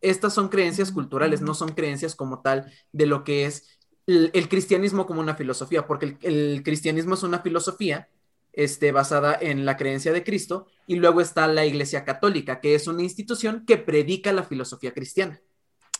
estas 0.00 0.32
son 0.32 0.48
creencias 0.48 0.92
culturales, 0.92 1.40
no 1.40 1.52
son 1.54 1.70
creencias 1.70 2.14
como 2.14 2.42
tal 2.42 2.72
de 2.92 3.06
lo 3.06 3.24
que 3.24 3.46
es 3.46 3.66
el, 4.06 4.48
cristianismo 4.48 5.04
como 5.04 5.20
una 5.20 5.34
filosofía, 5.34 5.88
porque 5.88 6.16
el 6.22 6.62
cristianismo 6.62 7.14
es 7.14 7.24
una 7.24 7.40
filosofía 7.40 8.08
este, 8.52 8.92
basada 8.92 9.36
en 9.40 9.64
la 9.64 9.76
creencia 9.76 10.12
de 10.12 10.22
Cristo, 10.22 10.68
y 10.86 10.94
luego 10.94 11.20
está 11.20 11.48
la 11.48 11.66
Iglesia 11.66 12.04
Católica, 12.04 12.60
que 12.60 12.76
es 12.76 12.86
una 12.86 13.02
institución 13.02 13.64
que 13.66 13.78
predica 13.78 14.32
la 14.32 14.44
filosofía 14.44 14.94
cristiana. 14.94 15.40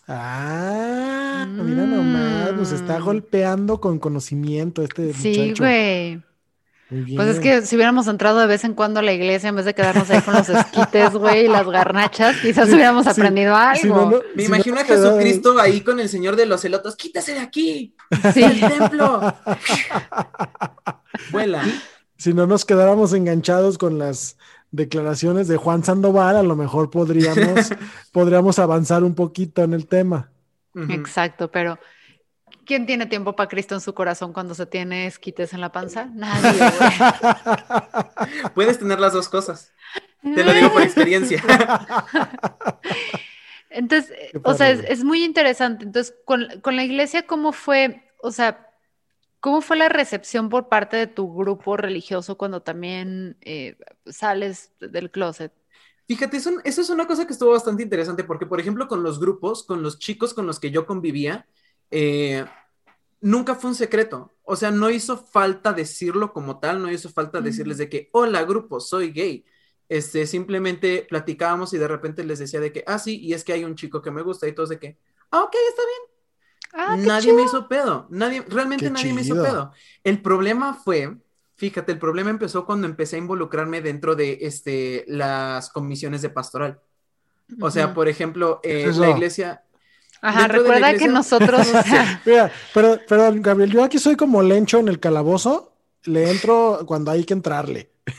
Ah, 0.06 1.48
mira 1.48 1.84
nomás, 1.84 2.54
nos 2.54 2.70
está 2.70 3.00
mm. 3.00 3.04
golpeando 3.04 3.80
con 3.80 3.98
conocimiento 3.98 4.84
este 4.84 5.12
sí, 5.14 5.52
güey. 5.58 6.22
Pues 7.16 7.28
es 7.28 7.40
que 7.40 7.62
si 7.62 7.76
hubiéramos 7.76 8.06
entrado 8.06 8.40
de 8.40 8.46
vez 8.46 8.64
en 8.64 8.74
cuando 8.74 9.00
a 9.00 9.02
la 9.02 9.12
iglesia 9.12 9.48
en 9.48 9.56
vez 9.56 9.64
de 9.64 9.74
quedarnos 9.74 10.10
ahí 10.10 10.20
con 10.20 10.34
los 10.34 10.48
esquites, 10.48 11.12
güey, 11.12 11.46
y 11.46 11.48
las 11.48 11.66
garnachas, 11.66 12.36
quizás 12.40 12.68
hubiéramos 12.68 13.06
aprendido 13.06 13.56
algo. 13.56 14.22
Me 14.34 14.44
imagino 14.44 14.78
a 14.78 14.84
Jesucristo 14.84 15.58
ahí 15.58 15.80
con 15.80 16.00
el 16.00 16.08
señor 16.08 16.36
de 16.36 16.46
los 16.46 16.64
elotos, 16.64 16.96
quítase 16.96 17.34
de 17.34 17.40
aquí, 17.40 17.94
sí. 18.34 18.42
el 18.42 18.60
templo. 18.60 19.20
Vuela 21.30 21.64
si 22.22 22.34
no 22.34 22.46
nos 22.46 22.64
quedáramos 22.64 23.12
enganchados 23.14 23.78
con 23.78 23.98
las 23.98 24.38
declaraciones 24.70 25.48
de 25.48 25.56
Juan 25.56 25.82
Sandoval, 25.82 26.36
a 26.36 26.44
lo 26.44 26.54
mejor 26.54 26.88
podríamos, 26.88 27.72
podríamos 28.12 28.60
avanzar 28.60 29.02
un 29.02 29.16
poquito 29.16 29.64
en 29.64 29.74
el 29.74 29.88
tema. 29.88 30.30
Exacto, 30.88 31.50
pero 31.50 31.80
¿quién 32.66 32.86
tiene 32.86 33.06
tiempo 33.06 33.34
para 33.36 33.48
Cristo 33.48 33.74
en 33.74 33.80
su 33.80 33.94
corazón 33.94 34.32
cuando 34.32 34.54
se 34.54 34.66
tiene 34.66 35.06
esquites 35.06 35.52
en 35.52 35.60
la 35.60 35.72
panza? 35.72 36.06
Nadie. 36.06 36.60
Puedes 38.54 38.78
tener 38.78 39.00
las 39.00 39.12
dos 39.12 39.28
cosas. 39.28 39.72
Te 40.22 40.44
lo 40.44 40.52
digo 40.52 40.72
por 40.72 40.82
experiencia. 40.82 41.42
Entonces, 43.70 44.12
o 44.44 44.54
sea, 44.54 44.70
es, 44.70 45.02
muy 45.02 45.24
interesante. 45.24 45.84
Entonces, 45.84 46.14
con, 46.24 46.46
con 46.60 46.76
la 46.76 46.84
iglesia, 46.84 47.26
¿cómo 47.26 47.52
fue? 47.52 48.10
O 48.22 48.30
sea, 48.30 48.72
¿Cómo 49.42 49.60
fue 49.60 49.76
la 49.76 49.88
recepción 49.88 50.48
por 50.48 50.68
parte 50.68 50.96
de 50.96 51.08
tu 51.08 51.34
grupo 51.34 51.76
religioso 51.76 52.38
cuando 52.38 52.62
también 52.62 53.36
eh, 53.40 53.76
sales 54.06 54.70
del 54.78 55.10
closet? 55.10 55.52
Fíjate, 56.06 56.36
eso, 56.36 56.52
es 56.64 56.90
una 56.90 57.08
cosa 57.08 57.26
que 57.26 57.32
estuvo 57.32 57.50
bastante 57.50 57.82
interesante 57.82 58.22
porque, 58.22 58.46
por 58.46 58.60
ejemplo, 58.60 58.86
con 58.86 59.02
los 59.02 59.18
grupos, 59.18 59.64
con 59.64 59.82
los 59.82 59.98
chicos 59.98 60.32
con 60.32 60.46
los 60.46 60.60
que 60.60 60.70
yo 60.70 60.86
convivía, 60.86 61.48
eh, 61.92 62.44
nunca 63.20 63.54
fue 63.54 63.70
un 63.70 63.76
secreto. 63.76 64.32
O 64.42 64.56
sea, 64.56 64.70
no 64.70 64.90
hizo 64.90 65.16
falta 65.16 65.72
decirlo 65.72 66.32
como 66.32 66.58
tal, 66.58 66.82
no 66.82 66.90
hizo 66.90 67.08
falta 67.08 67.40
decirles 67.40 67.78
de 67.78 67.88
que, 67.88 68.08
hola 68.12 68.42
grupo, 68.42 68.80
soy 68.80 69.12
gay. 69.12 69.44
Este, 69.88 70.26
simplemente 70.26 71.06
platicábamos 71.08 71.72
y 71.74 71.78
de 71.78 71.86
repente 71.86 72.24
les 72.24 72.38
decía 72.38 72.60
de 72.60 72.72
que, 72.72 72.82
ah, 72.86 72.98
sí, 72.98 73.20
y 73.20 73.34
es 73.34 73.44
que 73.44 73.52
hay 73.52 73.64
un 73.64 73.76
chico 73.76 74.02
que 74.02 74.10
me 74.10 74.22
gusta 74.22 74.48
y 74.48 74.52
todos 74.52 74.70
de 74.70 74.78
que, 74.78 74.98
ah, 75.30 75.42
ok, 75.42 75.54
está 75.68 75.82
bien. 75.84 76.12
Ah, 76.74 76.96
nadie 76.96 77.34
me 77.34 77.42
hizo 77.42 77.68
pedo, 77.68 78.06
nadie, 78.08 78.42
realmente 78.48 78.90
nadie 78.90 79.12
me 79.12 79.20
hizo 79.20 79.34
pedo. 79.34 79.72
El 80.02 80.22
problema 80.22 80.72
fue, 80.72 81.18
fíjate, 81.56 81.92
el 81.92 81.98
problema 81.98 82.30
empezó 82.30 82.64
cuando 82.64 82.86
empecé 82.86 83.16
a 83.16 83.18
involucrarme 83.18 83.82
dentro 83.82 84.16
de 84.16 84.38
este, 84.40 85.04
las 85.06 85.68
comisiones 85.68 86.22
de 86.22 86.30
pastoral. 86.30 86.80
O 87.60 87.70
sea, 87.70 87.92
por 87.92 88.08
ejemplo, 88.08 88.60
eh, 88.62 88.90
la 88.96 89.10
iglesia... 89.10 89.62
Ajá, 90.22 90.48
recuerda 90.48 90.94
que 90.94 91.08
nosotros... 91.08 91.66
Mira, 92.24 92.50
pero, 92.72 92.98
Gabriel, 93.34 93.70
yo 93.70 93.84
aquí 93.84 93.98
soy 93.98 94.16
como 94.16 94.42
lencho 94.42 94.78
en 94.78 94.88
el 94.88 95.00
calabozo, 95.00 95.72
le 96.04 96.30
entro 96.30 96.84
cuando 96.86 97.10
hay 97.10 97.24
que 97.24 97.34
entrarle. 97.34 97.90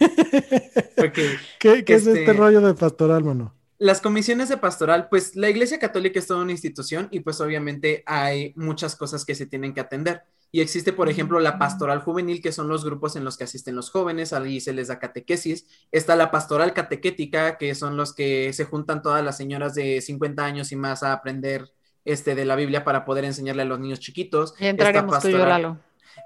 ¿Qué, 1.59 1.83
es 1.87 2.07
este, 2.07 2.19
este 2.19 2.33
rollo 2.33 2.61
de 2.61 2.73
pastoral, 2.73 3.23
mano? 3.23 3.55
las 3.83 3.99
comisiones 3.99 4.47
de 4.47 4.55
pastoral, 4.55 5.09
pues 5.09 5.35
la 5.35 5.49
Iglesia 5.49 5.77
Católica 5.77 6.17
es 6.17 6.27
toda 6.27 6.41
una 6.41 6.53
institución 6.53 7.09
y 7.11 7.19
pues 7.19 7.41
obviamente 7.41 8.01
hay 8.05 8.53
muchas 8.55 8.95
cosas 8.95 9.25
que 9.25 9.35
se 9.35 9.45
tienen 9.45 9.73
que 9.73 9.81
atender. 9.81 10.23
Y 10.53 10.61
existe, 10.61 10.93
por 10.93 11.09
ejemplo, 11.09 11.41
la 11.41 11.59
pastoral 11.59 11.99
juvenil, 11.99 12.41
que 12.41 12.53
son 12.53 12.69
los 12.69 12.85
grupos 12.85 13.17
en 13.17 13.25
los 13.25 13.35
que 13.35 13.43
asisten 13.43 13.75
los 13.75 13.89
jóvenes, 13.89 14.31
ahí 14.31 14.61
se 14.61 14.71
les 14.71 14.87
da 14.87 14.99
catequesis. 14.99 15.65
Está 15.91 16.15
la 16.15 16.31
pastoral 16.31 16.73
catequética, 16.73 17.57
que 17.57 17.75
son 17.75 17.97
los 17.97 18.13
que 18.13 18.53
se 18.53 18.63
juntan 18.63 19.01
todas 19.01 19.21
las 19.21 19.35
señoras 19.35 19.75
de 19.75 19.99
50 19.99 20.45
años 20.45 20.71
y 20.71 20.77
más 20.77 21.03
a 21.03 21.11
aprender 21.11 21.73
este, 22.05 22.35
de 22.35 22.45
la 22.45 22.55
Biblia 22.55 22.83
para 22.83 23.05
poder 23.05 23.25
enseñarle 23.25 23.63
a 23.63 23.65
los 23.65 23.79
niños 23.79 23.99
chiquitos. 23.99 24.55
Y 24.59 24.67
entraremos 24.67 25.19
tú 25.19 25.29
y 25.29 25.31
yo, 25.33 25.45
Lalo. 25.45 25.77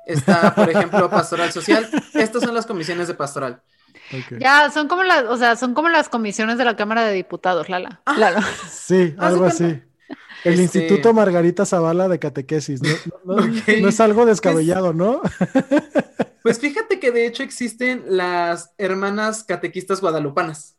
Está, 0.05 0.53
por 0.55 0.69
ejemplo, 0.69 1.09
pastoral 1.11 1.51
social. 1.51 1.89
Estas 2.13 2.43
son 2.43 2.53
las 2.53 2.65
comisiones 2.65 3.07
de 3.07 3.13
pastoral. 3.13 3.61
Ya, 4.39 4.69
son 4.69 4.87
como 4.87 5.03
las, 5.03 5.23
o 5.25 5.37
sea, 5.37 5.55
son 5.55 5.73
como 5.73 5.89
las 5.89 6.07
comisiones 6.07 6.57
de 6.57 6.65
la 6.65 6.75
Cámara 6.75 7.03
de 7.05 7.13
Diputados, 7.13 7.67
Lala. 7.69 8.01
Ah. 8.05 8.41
Sí, 8.69 9.15
algo 9.17 9.45
así. 9.45 9.81
El 10.43 10.53
este 10.59 10.79
Instituto 10.79 11.13
Margarita 11.13 11.65
Zavala 11.65 12.07
de 12.07 12.19
Catequesis, 12.19 12.81
¿no? 13.25 13.37
es 13.67 13.99
algo 13.99 14.25
descabellado, 14.25 14.93
¿no? 14.93 15.21
Pues 16.43 16.59
fíjate 16.59 17.01
que 17.01 17.11
de 17.11 17.27
hecho 17.27 17.43
existen 17.43 18.05
las 18.07 18.73
hermanas 18.77 19.43
catequistas 19.43 19.99
guadalupanas. 19.99 20.76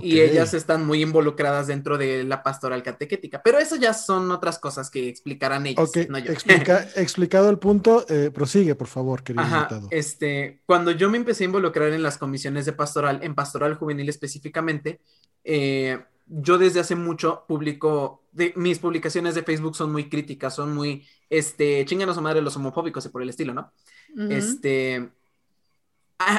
Y 0.00 0.20
ellas 0.20 0.54
están 0.54 0.86
muy 0.86 1.02
involucradas 1.02 1.66
dentro 1.66 1.98
de 1.98 2.24
la 2.24 2.42
pastoral 2.42 2.82
catequética, 2.82 3.42
pero 3.42 3.58
eso 3.58 3.76
ya 3.76 3.92
son 3.92 4.30
otras 4.30 4.58
cosas 4.58 4.90
que 4.90 5.08
explicarán 5.08 5.66
ellos. 5.66 5.90
No 6.08 6.18
explicado 6.96 7.50
el 7.50 7.58
punto, 7.58 8.06
eh, 8.08 8.30
prosigue, 8.32 8.74
por 8.74 8.86
favor, 8.86 9.22
querido 9.22 9.44
invitado. 9.44 9.88
Este, 9.90 10.62
cuando 10.64 10.92
yo 10.92 11.10
me 11.10 11.18
empecé 11.18 11.44
a 11.44 11.46
involucrar 11.46 11.92
en 11.92 12.02
las 12.02 12.16
comisiones 12.16 12.64
de 12.64 12.72
pastoral, 12.72 13.20
en 13.22 13.34
pastoral 13.34 13.74
juvenil 13.74 14.08
específicamente, 14.08 15.00
eh, 15.44 15.98
yo 16.26 16.56
desde 16.56 16.80
hace 16.80 16.94
mucho 16.94 17.44
publico, 17.46 18.24
de, 18.32 18.54
mis 18.56 18.78
publicaciones 18.78 19.34
de 19.34 19.42
Facebook 19.42 19.76
son 19.76 19.92
muy 19.92 20.08
críticas, 20.08 20.54
son 20.54 20.74
muy, 20.74 21.06
este, 21.28 21.84
chinganos 21.84 22.16
a 22.16 22.22
madre 22.22 22.40
los 22.40 22.56
homofóbicos 22.56 23.04
y 23.04 23.10
por 23.10 23.20
el 23.20 23.28
estilo, 23.28 23.52
¿no? 23.52 23.72
Este 24.30 25.10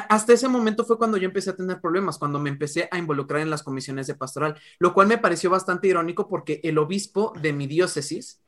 hasta 0.08 0.32
ese 0.32 0.48
momento 0.48 0.84
fue 0.84 0.98
cuando 0.98 1.16
yo 1.16 1.26
empecé 1.26 1.50
a 1.50 1.56
tener 1.56 1.80
problemas, 1.80 2.18
cuando 2.18 2.38
me 2.38 2.50
empecé 2.50 2.88
a 2.90 2.98
involucrar 2.98 3.40
en 3.40 3.50
las 3.50 3.62
comisiones 3.62 4.06
de 4.06 4.14
pastoral, 4.14 4.56
lo 4.78 4.94
cual 4.94 5.06
me 5.06 5.18
pareció 5.18 5.50
bastante 5.50 5.88
irónico 5.88 6.28
porque 6.28 6.60
el 6.64 6.78
obispo 6.78 7.32
de 7.40 7.52
mi 7.52 7.66
diócesis 7.66 8.40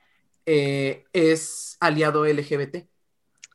eh, 0.47 1.05
es 1.13 1.77
aliado 1.81 2.27
LGBT. 2.27 2.87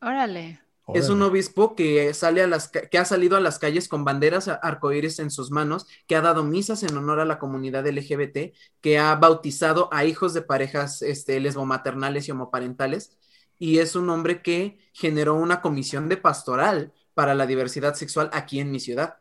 Órale. 0.02 0.62
Es 0.94 1.10
un 1.10 1.22
obispo 1.22 1.76
que, 1.76 2.14
sale 2.14 2.42
a 2.42 2.48
las, 2.48 2.70
que 2.70 2.98
ha 2.98 3.06
salido 3.06 3.38
a 3.38 3.40
las 3.40 3.60
calles 3.60 3.88
con 3.88 4.04
banderas 4.04 4.48
arcoíris 4.48 5.20
en 5.20 5.32
sus 5.32 5.52
manos, 5.52 5.88
que 6.06 6.16
ha 6.16 6.22
dado 6.22 6.44
misas 6.44 6.84
en 6.84 6.98
honor 6.98 7.20
a 7.20 7.26
la 7.26 7.40
comunidad 7.40 7.88
LGBT, 7.88 8.54
que 8.82 9.00
ha 9.00 9.16
bautizado 9.16 9.88
a 9.94 10.04
hijos 10.06 10.34
de 10.34 10.42
parejas 10.42 11.02
este, 11.02 11.40
lesbomaternales 11.40 12.28
y 12.28 12.32
homoparentales, 12.32 13.18
y 13.58 13.78
es 13.78 13.96
un 13.96 14.10
hombre 14.10 14.42
que 14.42 14.80
generó 14.92 15.36
una 15.36 15.62
comisión 15.62 16.10
de 16.10 16.18
pastoral 16.18 16.92
para 17.14 17.34
la 17.34 17.46
diversidad 17.46 17.94
sexual 17.96 18.30
aquí 18.34 18.60
en 18.60 18.72
mi 18.72 18.80
ciudad. 18.80 19.18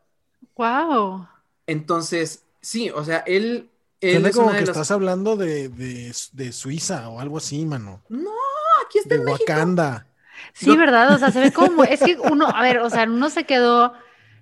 Wow. 0.55 1.27
Entonces, 1.67 2.43
sí, 2.61 2.89
o 2.89 3.03
sea, 3.03 3.19
él... 3.19 3.69
él 3.99 4.25
es 4.25 4.35
como 4.35 4.51
que 4.51 4.63
estás 4.63 4.91
hablando 4.91 5.35
de, 5.35 5.69
de, 5.69 6.51
Suiza 6.51 7.09
o 7.09 7.19
algo 7.19 7.37
así, 7.37 7.65
mano. 7.65 8.01
No, 8.09 8.31
aquí 8.85 8.99
está 8.99 9.15
de 9.15 9.25
Wakanda. 9.25 10.07
Sí, 10.53 10.75
¿verdad? 10.75 11.13
O 11.13 11.17
sea, 11.17 11.31
se 11.31 11.39
ve 11.39 11.51
como, 11.53 11.83
es 11.83 12.01
que 12.01 12.17
uno, 12.17 12.47
a 12.47 12.61
ver, 12.61 12.79
o 12.79 12.89
sea, 12.89 13.03
uno 13.03 13.29
se 13.29 13.45
quedó 13.45 13.93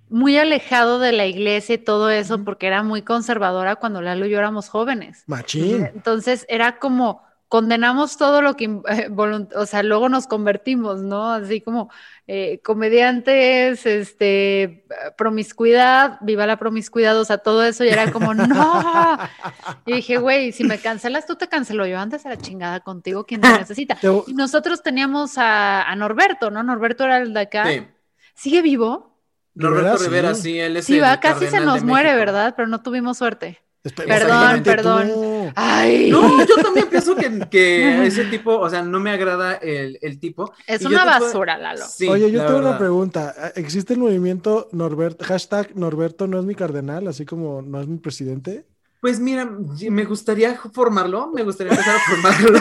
muy 0.09 0.37
alejado 0.37 0.99
de 0.99 1.11
la 1.11 1.25
iglesia 1.27 1.75
y 1.75 1.79
todo 1.79 2.09
eso 2.09 2.43
porque 2.43 2.67
era 2.67 2.83
muy 2.83 3.03
conservadora 3.03 3.75
cuando 3.75 4.01
Lalo 4.01 4.25
y 4.25 4.31
yo 4.31 4.39
éramos 4.39 4.69
jóvenes. 4.69 5.23
Machín. 5.27 5.85
Entonces 5.93 6.45
era 6.49 6.79
como, 6.79 7.21
condenamos 7.49 8.15
todo 8.15 8.43
lo 8.43 8.55
que, 8.55 8.65
eh, 8.65 9.09
o 9.55 9.65
sea, 9.65 9.81
luego 9.81 10.07
nos 10.07 10.27
convertimos, 10.27 11.01
¿no? 11.01 11.31
Así 11.31 11.61
como 11.61 11.89
eh, 12.27 12.61
comediantes, 12.63 13.87
este, 13.87 14.85
promiscuidad, 15.17 16.19
viva 16.21 16.45
la 16.45 16.57
promiscuidad, 16.57 17.19
o 17.19 17.25
sea, 17.25 17.39
todo 17.39 17.65
eso 17.65 17.83
y 17.83 17.89
era 17.89 18.11
como, 18.11 18.33
no. 18.35 19.17
Y 19.87 19.93
dije, 19.93 20.17
güey, 20.17 20.51
si 20.51 20.63
me 20.63 20.77
cancelas, 20.77 21.25
tú 21.25 21.35
te 21.35 21.47
cancelo 21.47 21.87
yo 21.87 21.99
antes 21.99 22.23
a 22.27 22.29
la 22.29 22.37
chingada 22.37 22.81
contigo, 22.81 23.25
¿quién 23.25 23.41
te 23.41 23.49
necesita? 23.49 23.97
Y 24.27 24.33
nosotros 24.35 24.83
teníamos 24.83 25.33
a, 25.37 25.93
Norberto, 25.97 26.51
¿no? 26.51 26.61
Norberto 26.61 27.03
era 27.03 27.17
el 27.17 27.33
de 27.33 27.41
acá. 27.41 27.65
Sí. 27.65 27.87
¿Sigue 28.35 28.61
vivo? 28.61 29.17
Norberto 29.55 29.97
Rivera, 29.97 30.35
sí, 30.35 30.59
él 30.59 30.77
es 30.77 30.85
Sí, 30.85 30.99
va, 30.99 31.19
casi 31.19 31.47
se 31.47 31.59
nos 31.59 31.83
muere, 31.83 32.15
¿verdad? 32.15 32.53
Pero 32.55 32.67
no 32.67 32.83
tuvimos 32.83 33.17
suerte. 33.17 33.59
Perdón, 33.81 34.63
perdón. 34.63 35.53
Ay. 35.55 36.11
No, 36.11 36.45
yo 36.45 36.55
también 36.61 36.87
pienso 36.89 37.15
que, 37.15 38.05
ese 38.05 38.25
tipo, 38.25 38.57
o 38.57 38.69
sea, 38.69 38.83
no 38.83 38.99
me 38.99 39.11
agrada 39.11 39.55
el, 39.55 40.19
tipo. 40.19 40.53
Es 40.67 40.83
una 40.83 41.05
basura, 41.05 41.57
Lalo. 41.57 41.85
Oye, 42.09 42.31
yo 42.31 42.45
tengo 42.45 42.59
una 42.59 42.77
pregunta. 42.77 43.53
¿Existe 43.55 43.93
el 43.93 43.99
movimiento 43.99 44.67
Norberto, 44.71 45.23
hashtag 45.25 45.75
Norberto 45.75 46.27
no 46.27 46.39
es 46.39 46.45
mi 46.45 46.55
cardenal, 46.55 47.07
así 47.07 47.25
como 47.25 47.61
no 47.61 47.79
es 47.79 47.87
mi 47.87 47.97
presidente? 47.97 48.65
Pues 49.01 49.19
mira, 49.19 49.45
me 49.89 50.03
gustaría 50.03 50.55
formarlo, 50.55 51.31
me 51.31 51.43
gustaría 51.43 51.71
empezar 51.71 51.95
a 51.95 51.99
formarlo. 51.99 52.59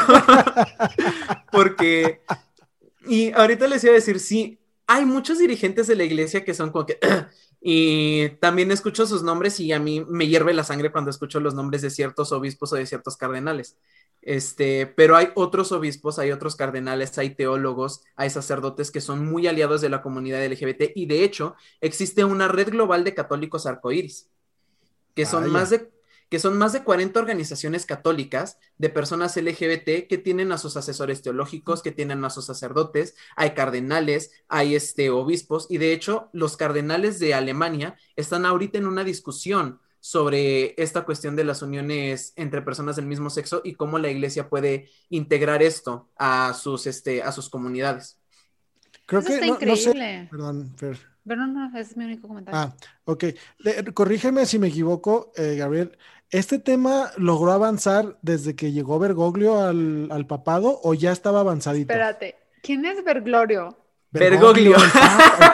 Porque, 1.53 2.21
y 3.09 3.33
ahorita 3.33 3.67
les 3.67 3.83
iba 3.83 3.93
a 3.93 3.97
decir, 3.97 4.21
sí, 4.21 4.61
hay 4.91 5.05
muchos 5.05 5.39
dirigentes 5.39 5.87
de 5.87 5.97
la 5.97 6.05
iglesia 6.05 6.45
que 6.45 6.55
son 6.55 6.71
como 6.71 6.87
que, 6.87 6.99
y 7.61 8.31
también 8.41 8.71
escucho 8.71 9.07
sus 9.07 9.23
nombres 9.23 9.61
y 9.61 9.71
a 9.73 9.79
mí 9.79 10.05
me 10.09 10.27
hierve 10.27 10.55
la 10.55 10.65
sangre 10.65 10.91
cuando 10.91 11.11
escucho 11.11 11.41
los 11.41 11.55
nombres 11.55 11.83
de 11.83 11.91
ciertos 11.91 12.33
obispos 12.33 12.73
o 12.73 12.77
de 12.77 12.87
ciertos 12.87 13.19
cardenales. 13.19 13.77
Este, 14.23 14.87
pero 14.87 15.15
hay 15.17 15.29
otros 15.35 15.73
obispos, 15.73 16.19
hay 16.19 16.33
otros 16.33 16.57
cardenales, 16.57 17.17
hay 17.19 17.35
teólogos, 17.35 18.03
hay 18.17 18.31
sacerdotes 18.31 18.91
que 18.91 19.03
son 19.03 19.27
muy 19.27 19.47
aliados 19.47 19.83
de 19.83 19.91
la 19.91 20.01
comunidad 20.01 20.45
LGBT 20.45 20.93
y 20.95 21.05
de 21.05 21.23
hecho 21.23 21.55
existe 21.83 22.25
una 22.25 22.49
red 22.49 22.71
global 22.71 23.05
de 23.05 23.15
católicos 23.15 23.67
arcoíris, 23.67 24.31
que 25.15 25.27
son 25.27 25.51
más 25.51 25.69
de 25.69 25.91
que 26.29 26.39
son 26.39 26.59
más 26.59 26.73
de 26.73 26.85
40 26.85 27.19
organizaciones 27.19 27.87
católicas 27.87 28.59
de 28.77 28.91
personas 28.91 29.37
LGBT 29.37 30.07
que 30.09 30.21
tienen 30.23 30.53
a 30.53 30.59
sus 30.59 30.77
asesores 30.77 31.23
teológicos, 31.23 31.83
que 31.83 31.93
tienen 31.93 32.25
a 32.25 32.31
sus 32.31 32.47
sacerdotes, 32.47 33.17
hay 33.37 33.51
cardenales, 33.51 34.33
hay 34.49 34.75
este, 34.75 35.11
obispos, 35.11 35.67
y 35.71 35.79
de 35.79 35.93
hecho 35.93 36.29
los 36.33 36.57
cardenales 36.57 37.19
de 37.19 37.35
Alemania 37.35 37.97
están 38.17 38.47
ahorita 38.47 38.79
en 38.79 38.87
una 38.87 39.05
discusión 39.05 39.81
sobre 40.01 40.81
esta 40.81 41.05
cuestión 41.05 41.35
de 41.37 41.45
las 41.45 41.63
uniones 41.63 42.33
entre 42.37 42.63
personas 42.63 42.97
del 42.97 43.07
mismo 43.07 43.31
sexo 43.31 43.63
y 43.65 43.75
cómo 43.75 43.99
la 43.99 44.11
iglesia 44.11 44.49
puede 44.49 44.89
integrar 45.11 45.63
esto 45.63 46.09
a 46.17 46.55
sus, 46.55 46.87
este, 46.87 47.23
a 47.23 47.33
sus 47.33 47.49
comunidades. 47.49 48.19
Creo 49.07 49.23
que 49.23 49.35
está 49.35 49.47
increíble. 49.47 50.29
Perdón, 50.31 50.73
Fer. 50.77 50.99
Pero 51.29 51.47
no, 51.47 51.69
ese 51.69 51.81
es 51.81 51.97
mi 51.97 52.05
único 52.05 52.29
comentario. 52.29 52.59
Ah, 52.59 52.75
ok. 53.05 53.25
corrígeme 53.93 54.47
si 54.47 54.59
me 54.59 54.69
equivoco, 54.69 55.33
eh, 55.37 55.57
Gabriel. 55.57 55.97
¿Este 56.31 56.59
tema 56.59 57.11
logró 57.17 57.53
avanzar 57.53 58.19
desde 58.21 58.55
que 58.55 58.73
llegó 58.73 58.99
Bergoglio 58.99 59.63
al, 59.63 60.27
papado 60.27 60.79
o 60.83 60.93
ya 60.93 61.11
estaba 61.11 61.41
avanzadito? 61.41 61.91
Espérate, 61.91 62.37
¿quién 62.63 62.85
es 62.85 63.03
Bergoglio? 63.03 63.79
Bergoglio. 64.11 64.77
El 64.77 64.91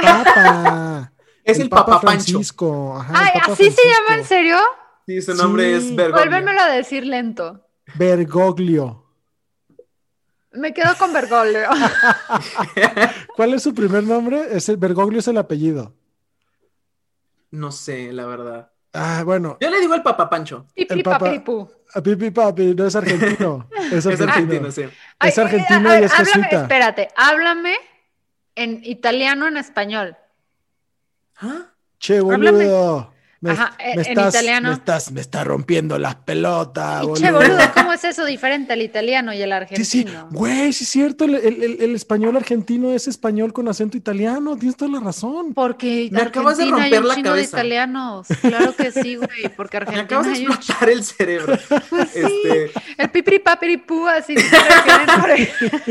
papa. 0.02 1.12
es 1.44 1.60
el, 1.60 1.68
Papa, 1.68 2.00
Francisco. 2.00 3.04
Ay, 3.08 3.40
¿así 3.42 3.70
se 3.70 3.82
llama 3.88 4.16
en 4.20 4.24
serio? 4.24 4.58
Sí, 5.06 5.22
su 5.22 5.34
nombre 5.34 5.76
es 5.76 5.94
Bergoglio. 5.94 6.30
Vuélvemelo 6.30 6.60
a 6.60 6.70
decir 6.70 7.06
lento. 7.06 7.64
Bergoglio. 7.94 9.04
Me 10.50 10.74
quedo 10.74 10.96
con 10.98 11.12
Bergoglio. 11.12 11.68
¿Cuál 13.36 13.54
es 13.54 13.62
su 13.62 13.74
primer 13.74 14.02
nombre? 14.02 14.56
Es 14.56 14.68
el, 14.68 14.76
Bergoglio 14.76 15.20
es 15.20 15.28
el 15.28 15.38
apellido. 15.38 15.94
No 17.50 17.70
sé, 17.70 18.12
la 18.12 18.26
verdad. 18.26 18.73
Ah, 18.94 19.22
bueno. 19.24 19.58
Yo 19.60 19.70
le 19.70 19.80
digo 19.80 19.94
el 19.94 20.02
Papa 20.02 20.30
Pancho. 20.30 20.66
Pipi 20.74 21.02
Pipi 22.02 22.30
papi, 22.30 22.74
no 22.74 22.86
es 22.86 22.96
argentino. 22.96 23.68
Es 23.92 24.06
argentino, 24.06 24.70
sí. 24.70 24.84
Es 25.20 25.38
argentino 25.38 26.00
y 26.00 26.04
es 26.04 26.12
jesuita. 26.12 26.62
Espérate, 26.62 27.08
háblame 27.16 27.76
en 28.54 28.80
italiano 28.84 29.46
en 29.46 29.56
español. 29.56 30.16
¿Ah? 31.36 31.72
Che, 31.98 32.20
boludo. 32.20 33.13
Me, 33.44 33.50
Ajá, 33.50 33.76
en 33.78 34.00
italiano. 34.00 34.70
Me 34.70 34.74
estás, 34.74 35.12
me 35.12 35.20
está 35.20 35.44
rompiendo 35.44 35.98
las 35.98 36.14
pelotas, 36.14 37.02
boludo. 37.02 37.20
Che, 37.20 37.30
boludo, 37.30 37.58
¿cómo 37.74 37.92
es 37.92 38.02
eso 38.02 38.24
diferente 38.24 38.72
al 38.72 38.80
italiano 38.80 39.34
y 39.34 39.42
el 39.42 39.52
argentino? 39.52 39.84
Sí, 39.84 40.02
sí, 40.02 40.14
güey, 40.30 40.72
sí 40.72 40.84
es 40.84 40.88
cierto, 40.88 41.26
el, 41.26 41.34
el, 41.34 41.76
el, 41.78 41.94
español 41.94 42.38
argentino 42.38 42.94
es 42.94 43.06
español 43.06 43.52
con 43.52 43.68
acento 43.68 43.98
italiano, 43.98 44.56
tienes 44.56 44.78
toda 44.78 44.92
la 44.92 45.00
razón. 45.00 45.52
Porque 45.52 46.08
me 46.10 46.22
acabas 46.22 46.56
de 46.56 46.70
romper 46.70 46.84
hay 46.84 46.98
un 46.98 47.06
la 47.06 47.14
cabeza. 47.16 47.34
de 47.34 47.42
italianos, 47.42 48.28
claro 48.40 48.74
que 48.74 48.90
sí, 48.90 49.16
güey, 49.16 49.54
porque 49.54 49.76
Argentina 49.76 50.04
Me 50.04 50.06
acabas 50.06 50.38
de 50.38 50.42
explotar 50.42 50.88
el 50.88 51.04
cerebro. 51.04 51.58
Pues 51.90 52.08
sí, 52.14 52.22
este... 52.22 52.70
el 52.96 53.10
pipiri 53.10 53.40
papiri 53.40 53.76
pú, 53.76 54.06
así. 54.06 54.36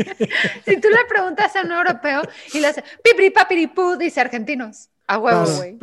si 0.64 0.80
tú 0.80 0.88
le 0.88 1.04
preguntas 1.08 1.54
a 1.54 1.62
un 1.62 1.70
europeo 1.70 2.22
y 2.52 2.58
le 2.58 2.66
hace 2.66 2.82
pipiri 3.04 3.30
papiri 3.30 3.68
pú, 3.68 3.94
dice 3.96 4.20
argentinos. 4.20 4.88
A 5.06 5.18
huevo, 5.18 5.44
güey. 5.56 5.78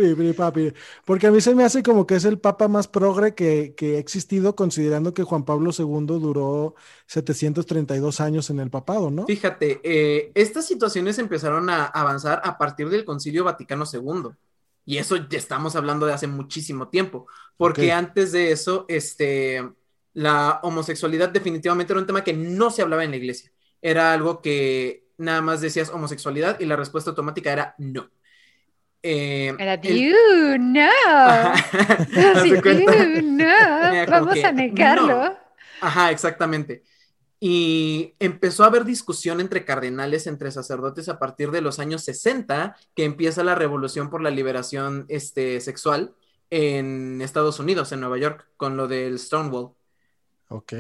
Porque 1.06 1.28
a 1.28 1.32
mí 1.32 1.42
se 1.42 1.54
me 1.54 1.64
hace 1.64 1.84
como 1.84 2.08
que 2.08 2.16
es 2.16 2.26
el 2.26 2.40
papa 2.40 2.68
más 2.68 2.88
progre 2.88 3.36
que, 3.36 3.76
ha 3.80 4.00
existido, 4.00 4.56
considerando 4.56 5.14
que 5.14 5.24
Juan 5.24 5.46
Pablo 5.46 5.72
II 5.78 6.06
duró 6.06 6.76
732 7.06 8.20
años 8.20 8.50
en 8.50 8.60
el 8.60 8.70
papado, 8.70 9.12
¿no? 9.12 9.26
Fíjate, 9.28 9.80
eh, 9.84 10.32
estas 10.34 10.66
situaciones 10.66 11.20
empezaron 11.20 11.70
a 11.70 11.86
avanzar 11.86 12.42
a 12.44 12.58
partir 12.58 12.90
del 12.90 13.06
Concilio 13.06 13.44
Vaticano 13.44 13.86
II. 13.92 14.32
Y 14.86 14.98
eso 14.98 15.16
ya 15.16 15.38
estamos 15.38 15.76
hablando 15.76 16.08
de 16.08 16.14
hace 16.14 16.26
muchísimo 16.26 16.90
tiempo. 16.90 17.28
Porque 17.58 17.92
antes 17.92 18.32
de 18.32 18.52
eso, 18.52 18.86
este, 18.88 19.64
la 20.14 20.60
homosexualidad 20.64 21.30
definitivamente 21.30 21.94
era 21.94 22.00
un 22.00 22.08
tema 22.08 22.24
que 22.24 22.34
no 22.34 22.72
se 22.72 22.82
hablaba 22.82 23.04
en 23.04 23.12
la 23.12 23.18
iglesia. 23.18 23.52
Era 23.82 24.14
algo 24.14 24.42
que 24.42 25.06
nada 25.18 25.42
más 25.42 25.62
decías 25.62 25.90
homosexualidad 25.90 26.60
y 26.60 26.66
la 26.66 26.76
respuesta 26.76 27.12
automática 27.12 27.54
era 27.54 27.76
no. 27.78 28.10
Eh, 29.04 29.54
Era 29.58 29.82
you, 29.82 30.14
no. 30.60 30.90
no. 33.24 34.06
Vamos 34.08 34.44
a 34.44 34.52
negarlo. 34.52 35.36
Ajá, 35.82 36.12
exactamente. 36.12 36.84
Y 37.40 38.14
empezó 38.20 38.64
a 38.64 38.68
haber 38.68 38.86
discusión 38.86 39.42
entre 39.42 39.66
cardenales, 39.66 40.28
entre 40.28 40.52
sacerdotes 40.52 41.10
a 41.10 41.18
partir 41.18 41.50
de 41.50 41.62
los 41.62 41.80
años 41.80 42.04
60, 42.04 42.78
que 42.96 43.04
empieza 43.04 43.44
la 43.44 43.56
revolución 43.56 44.12
por 44.12 44.22
la 44.22 44.30
liberación 44.30 45.06
este, 45.10 45.60
sexual 45.60 46.14
en 46.52 47.22
Estados 47.22 47.60
Unidos, 47.60 47.92
en 47.92 48.02
Nueva 48.02 48.20
York, 48.20 48.48
con 48.58 48.78
lo 48.78 48.88
del 48.88 49.18
Stonewall. 49.18 49.72
Ok. 50.50 50.74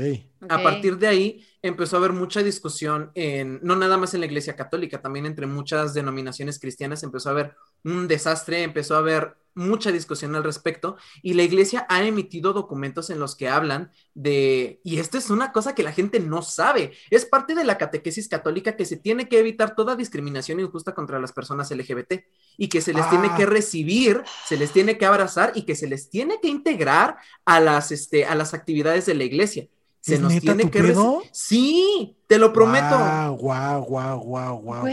A 0.50 0.62
partir 0.62 0.98
de 0.98 1.08
ahí 1.08 1.48
empezó 1.62 1.96
a 1.96 2.00
haber 2.00 2.12
mucha 2.12 2.44
discusión 2.44 3.10
en, 3.16 3.62
no 3.64 3.78
nada 3.78 3.96
más 3.96 4.14
en 4.14 4.20
la 4.20 4.26
iglesia 4.26 4.56
católica, 4.56 5.02
también 5.02 5.26
entre 5.26 5.48
muchas 5.48 5.94
denominaciones 5.94 6.60
cristianas 6.60 7.04
empezó 7.04 7.30
a 7.30 7.32
haber 7.32 7.56
un 7.84 8.08
desastre, 8.08 8.64
empezó 8.64 8.96
a 8.96 9.00
haber 9.00 9.38
mucha 9.54 9.92
discusión 9.92 10.36
al 10.36 10.44
respecto 10.44 10.98
y 11.22 11.34
la 11.34 11.44
iglesia 11.44 11.86
ha 11.90 12.04
emitido 12.04 12.54
documentos 12.54 13.10
en 13.10 13.20
los 13.20 13.36
que 13.36 13.50
hablan 13.50 13.92
de, 14.14 14.80
y 14.84 15.00
esto 15.00 15.18
es 15.18 15.30
una 15.30 15.52
cosa 15.52 15.76
que 15.76 15.84
la 15.84 15.92
gente 15.92 16.20
no 16.20 16.42
sabe, 16.42 16.94
es 17.10 17.26
parte 17.26 17.56
de 17.56 17.64
la 17.64 17.78
catequesis 17.78 18.28
católica 18.28 18.76
que 18.76 18.86
se 18.86 18.98
tiene 18.98 19.28
que 19.28 19.40
evitar 19.40 19.76
toda 19.76 19.96
discriminación 19.96 20.60
injusta 20.60 20.94
contra 20.94 21.20
las 21.20 21.34
personas 21.34 21.72
LGBT 21.72 22.24
y 22.58 22.70
que 22.70 22.82
se 22.82 22.94
les 22.94 23.10
tiene 23.10 23.30
que 23.36 23.44
ah. 23.44 23.48
recibir, 23.48 24.24
se 24.48 24.58
les 24.58 24.72
tiene 24.72 24.98
que 24.98 25.06
abrazar 25.06 25.52
y 25.56 25.64
que 25.64 25.76
se 25.76 25.88
les 25.88 26.10
tiene 26.10 26.40
que 26.42 26.48
integrar 26.48 27.18
a 27.46 27.60
las, 27.60 27.92
este, 27.92 28.26
a 28.26 28.36
las 28.36 28.54
actividades 28.54 29.06
de 29.06 29.16
la 29.16 29.24
iglesia. 29.24 29.68
Se 30.02 30.18
nos 30.18 30.40
tiene 30.40 30.70
que 30.72 30.96
Sí, 31.32 32.18
te 32.26 32.40
lo 32.40 32.52
prometo. 32.52 32.98
Guau, 32.98 33.36
guau, 33.84 34.20
guau, 34.20 34.58
guau, 34.58 34.86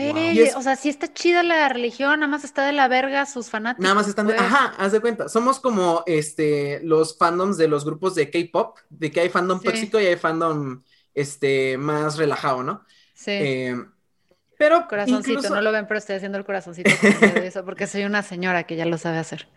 o 0.57 0.63
sea, 0.63 0.77
sí 0.77 0.91
está 0.91 1.13
chida 1.13 1.43
la 1.43 1.69
religión, 1.71 2.21
nada 2.21 2.31
más 2.31 2.45
está 2.45 2.67
de 2.67 2.73
la 2.73 2.89
verga 2.89 3.25
sus 3.25 3.49
fanáticos. 3.49 3.83
Nada 3.83 3.95
más 3.95 4.07
están 4.07 4.27
de, 4.27 4.35
ajá, 4.35 4.75
haz 4.77 4.93
de 4.93 5.01
cuenta. 5.01 5.31
Somos 5.31 5.61
como 5.61 6.03
este 6.07 6.81
los 6.85 7.17
fandoms 7.17 7.57
de 7.57 7.69
los 7.69 7.87
grupos 7.87 8.15
de 8.15 8.31
K-pop, 8.31 8.79
de 8.91 9.11
que 9.11 9.21
hay 9.21 9.31
fandom 9.31 9.61
tóxico 9.63 9.99
y 9.99 10.05
hay 10.05 10.17
fandom 10.17 10.83
este 11.15 11.79
más 11.79 12.19
relajado, 12.19 12.63
¿no? 12.63 12.85
Sí. 13.15 13.31
Eh, 13.31 13.77
pero 14.59 14.87
corazoncito, 14.89 15.49
no 15.49 15.63
lo 15.63 15.73
ven, 15.73 15.87
pero 15.87 15.99
estoy 15.99 16.17
haciendo 16.17 16.37
el 16.37 16.45
corazoncito 16.45 16.91
eso 17.43 17.65
porque 17.65 17.87
soy 17.87 18.05
una 18.05 18.23
señora 18.23 18.65
que 18.65 18.77
ya 18.77 18.85
lo 18.85 18.99
sabe 18.99 19.19
hacer. 19.19 19.49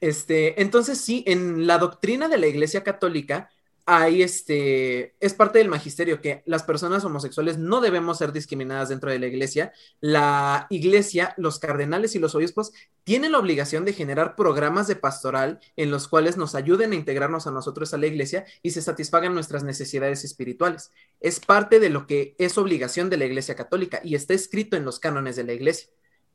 Este, 0.00 0.60
entonces 0.60 1.00
sí, 1.00 1.24
en 1.26 1.66
la 1.66 1.78
doctrina 1.78 2.28
de 2.28 2.36
la 2.36 2.48
Iglesia 2.48 2.82
Católica 2.82 3.50
hay 3.92 4.22
este, 4.22 5.16
es 5.18 5.34
parte 5.34 5.58
del 5.58 5.68
magisterio 5.68 6.20
que 6.20 6.44
las 6.46 6.62
personas 6.62 7.04
homosexuales 7.04 7.58
no 7.58 7.80
debemos 7.80 8.18
ser 8.18 8.30
discriminadas 8.30 8.88
dentro 8.88 9.10
de 9.10 9.18
la 9.18 9.26
iglesia. 9.26 9.72
La 10.00 10.68
iglesia, 10.70 11.34
los 11.36 11.58
cardenales 11.58 12.14
y 12.14 12.20
los 12.20 12.36
obispos 12.36 12.70
tienen 13.02 13.32
la 13.32 13.40
obligación 13.40 13.84
de 13.84 13.92
generar 13.92 14.36
programas 14.36 14.86
de 14.86 14.94
pastoral 14.94 15.58
en 15.74 15.90
los 15.90 16.06
cuales 16.06 16.36
nos 16.36 16.54
ayuden 16.54 16.92
a 16.92 16.94
integrarnos 16.94 17.48
a 17.48 17.50
nosotros 17.50 17.92
a 17.92 17.98
la 17.98 18.06
iglesia 18.06 18.44
y 18.62 18.70
se 18.70 18.80
satisfagan 18.80 19.34
nuestras 19.34 19.64
necesidades 19.64 20.22
espirituales. 20.22 20.92
Es 21.18 21.40
parte 21.40 21.80
de 21.80 21.90
lo 21.90 22.06
que 22.06 22.36
es 22.38 22.58
obligación 22.58 23.10
de 23.10 23.16
la 23.16 23.24
iglesia 23.24 23.56
católica 23.56 24.00
y 24.04 24.14
está 24.14 24.34
escrito 24.34 24.76
en 24.76 24.84
los 24.84 25.00
cánones 25.00 25.34
de 25.34 25.42
la 25.42 25.52
iglesia, 25.52 25.90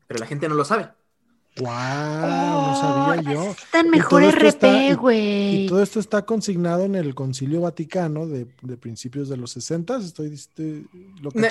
pero 0.06 0.20
la 0.20 0.26
gente 0.26 0.46
no 0.50 0.56
lo 0.56 0.66
sabe. 0.66 0.90
¡Wow! 1.58 1.70
no 1.70 2.76
sabía 2.80 3.32
yo. 3.32 3.44
Necesitan 3.44 3.90
mejor 3.90 4.22
RP, 4.22 4.94
güey. 4.94 5.64
Y, 5.64 5.66
todo 5.68 5.82
esto 5.82 6.00
está 6.00 6.26
consignado 6.26 6.84
en 6.84 6.94
el 6.94 7.14
Concilio 7.14 7.62
Vaticano 7.62 8.26
de, 8.26 8.46
principios 8.76 9.28
de 9.28 9.36
los 9.36 9.52
60. 9.52 9.96
Estoy, 9.98 10.34
estoy 10.34 10.86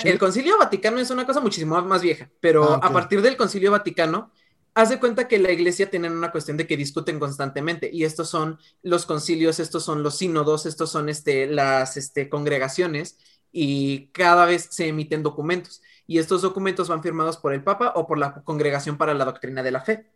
el 0.04 0.18
Concilio 0.18 0.58
Vaticano 0.58 0.98
es 0.98 1.10
una 1.10 1.26
cosa 1.26 1.40
muchísimo 1.40 1.80
más 1.82 2.02
vieja, 2.02 2.30
pero 2.40 2.74
ah, 2.74 2.80
a 2.82 2.92
partir 2.92 3.20
del 3.20 3.36
Concilio 3.36 3.70
Vaticano 3.70 4.30
haz 4.74 4.90
de 4.90 5.00
cuenta 5.00 5.26
que 5.26 5.38
la 5.38 5.50
iglesia 5.50 5.90
tiene 5.90 6.10
una 6.10 6.30
cuestión 6.30 6.56
de 6.56 6.66
que 6.66 6.76
discuten 6.76 7.18
constantemente 7.18 7.90
y 7.92 8.04
estos 8.04 8.28
son 8.28 8.58
los 8.82 9.06
concilios, 9.06 9.58
estos 9.58 9.84
son 9.84 10.02
los 10.02 10.18
sínodos, 10.18 10.66
estos 10.66 10.90
son 10.90 11.08
este, 11.08 11.46
las 11.46 11.96
este, 11.96 12.28
congregaciones 12.28 13.18
y 13.50 14.08
cada 14.08 14.44
vez 14.44 14.68
se 14.70 14.88
emiten 14.88 15.22
documentos 15.22 15.80
y 16.06 16.18
estos 16.18 16.42
documentos 16.42 16.88
van 16.88 17.02
firmados 17.02 17.36
por 17.36 17.52
el 17.52 17.62
Papa 17.62 17.92
o 17.96 18.06
por 18.06 18.18
la 18.18 18.42
Congregación 18.44 18.96
para 18.96 19.14
la 19.14 19.24
Doctrina 19.24 19.62
de 19.62 19.70
la 19.70 19.80
Fe. 19.80 20.06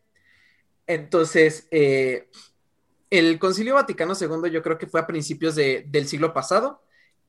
Entonces, 0.87 1.67
eh, 1.71 2.29
el 3.11 3.39
Concilio 3.39 3.75
Vaticano 3.75 4.15
II 4.19 4.51
yo 4.51 4.63
creo 4.63 4.79
que 4.79 4.87
fue 4.87 5.01
a 5.01 5.07
principios 5.07 5.55
del 5.57 6.07
siglo 6.07 6.33
pasado. 6.33 6.83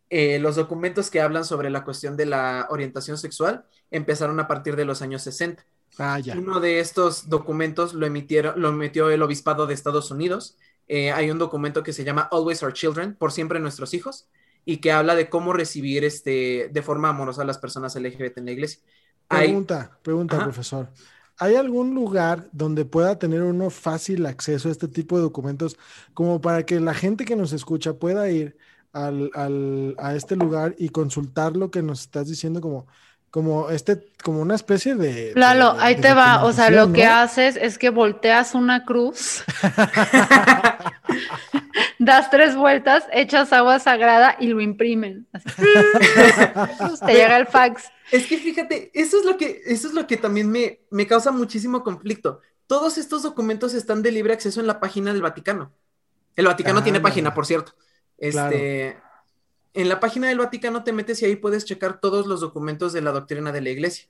Eh, 0.10 0.39
los 0.39 0.56
documentos 0.56 1.10
que 1.10 1.21
hablan 1.21 1.45
sobre 1.45 1.69
la 1.69 1.84
cuestión 1.84 2.17
de 2.17 2.26
la 2.26 2.67
orientación 2.69 3.17
sexual 3.17 3.65
empezaron 3.89 4.39
a 4.39 4.47
partir 4.47 4.76
de 4.76 4.86
los 4.86 5.02
años 5.02 5.21
60. 5.24 5.65
Ah, 5.97 6.19
Uno 6.38 6.60
de 6.60 6.80
estos 6.80 7.30
documentos 7.30 7.93
lo, 7.93 8.06
emitieron, 8.06 8.62
lo 8.62 8.69
emitió 8.69 9.10
el 9.10 9.21
Obispado 9.21 9.67
de 9.67 9.74
Estados 9.74 10.12
Unidos. 10.12 10.58
Eh, 10.88 11.12
hay 11.12 11.32
un 11.32 11.38
documento 11.38 11.84
que 11.84 11.93
se 11.93 12.04
llama 12.04 12.28
Always 12.32 12.62
Our 12.63 12.74
Children, 12.74 13.15
por 13.15 13.32
siempre 13.32 13.60
nuestros 13.60 13.93
hijos, 13.93 14.28
y 14.65 14.78
que 14.78 14.91
habla 14.91 15.15
de 15.15 15.30
cómo 15.30 15.54
recibir 15.54 16.04
este, 16.04 16.69
de 16.71 16.82
forma 16.82 17.10
amorosa 17.10 17.41
a 17.41 17.45
las 17.45 17.58
personas 17.58 17.95
LGBT 17.95 18.38
en 18.39 18.45
la 18.45 18.52
iglesia. 18.52 18.82
Pregunta, 19.28 19.97
pregunta, 20.04 20.39
profesor. 20.39 20.89
¿Hay 21.38 21.56
algún 21.56 21.95
lugar 21.95 22.50
donde 22.52 22.86
pueda 22.86 23.17
tener 23.17 23.41
uno 23.41 23.69
fácil 23.69 24.26
acceso 24.26 24.69
a 24.69 24.71
este 24.71 24.88
tipo 24.88 25.15
de 25.17 25.24
documentos 25.24 25.78
como 26.13 26.41
para 26.41 26.65
que 26.65 26.80
la 26.80 26.93
gente 26.93 27.26
que 27.26 27.36
nos 27.36 27.54
escucha 27.54 27.93
pueda 27.93 28.30
ir 28.30 28.58
al, 28.93 29.32
al, 29.34 29.95
a 29.97 30.15
este 30.15 30.36
lugar 30.36 30.76
y 30.78 30.89
consultar 30.89 31.56
lo 31.56 31.71
que 31.71 31.82
nos 31.82 32.02
estás 32.02 32.28
diciendo 32.28 32.62
como 32.62 32.88
como 33.32 33.70
este, 33.70 34.12
como 34.24 34.41
una 34.41 34.56
especie 34.56 34.96
de. 34.96 35.32
Lalo, 35.36 35.78
ahí 35.80 35.96
te 35.96 36.13
va. 36.13 36.44
O 36.44 36.52
sea, 36.52 36.70
lo 36.70 36.91
que 36.91 37.06
haces 37.06 37.56
es 37.56 37.78
que 37.78 37.89
volteas 37.89 38.54
una 38.54 38.86
cruz, 38.86 39.46
das 42.00 42.30
tres 42.30 42.58
vueltas, 42.58 43.06
echas 43.13 43.54
agua 43.54 43.80
sagrada 43.80 44.36
y 44.38 44.48
lo 44.48 44.60
imprimen. 44.60 45.28
te 47.06 47.13
llega 47.13 47.38
el 47.38 47.48
fax. 47.48 47.89
Es 48.12 48.28
que 48.28 48.38
fíjate, 48.38 48.91
eso 48.94 49.17
es 49.17 49.26
lo 49.26 49.38
que, 49.38 49.62
eso 49.65 49.88
es 49.88 49.94
lo 49.94 50.06
que 50.06 50.17
también 50.17 50.52
me, 50.52 50.82
me 50.91 51.08
causa 51.08 51.32
muchísimo 51.32 51.84
conflicto. 51.84 52.41
Todos 52.67 52.98
estos 52.98 53.24
documentos 53.24 53.74
están 53.74 54.02
de 54.02 54.12
libre 54.12 54.34
acceso 54.34 54.60
en 54.60 54.67
la 54.67 54.82
página 54.82 55.13
del 55.13 55.22
Vaticano. 55.22 55.72
El 56.36 56.48
Vaticano 56.48 56.84
tiene 56.84 57.00
página, 57.00 57.34
por 57.34 57.46
cierto. 57.46 57.76
Este 58.17 58.98
en 59.73 59.89
la 59.89 59.99
página 59.99 60.27
del 60.27 60.39
Vaticano 60.39 60.84
te 60.84 60.93
metes 60.93 61.21
y 61.21 61.25
ahí 61.25 61.36
puedes 61.36 61.65
checar 61.65 61.99
todos 61.99 62.27
los 62.27 62.41
documentos 62.41 62.93
de 62.93 63.01
la 63.01 63.12
doctrina 63.12 63.51
de 63.51 63.62
la 63.62 63.69
iglesia. 63.69 64.07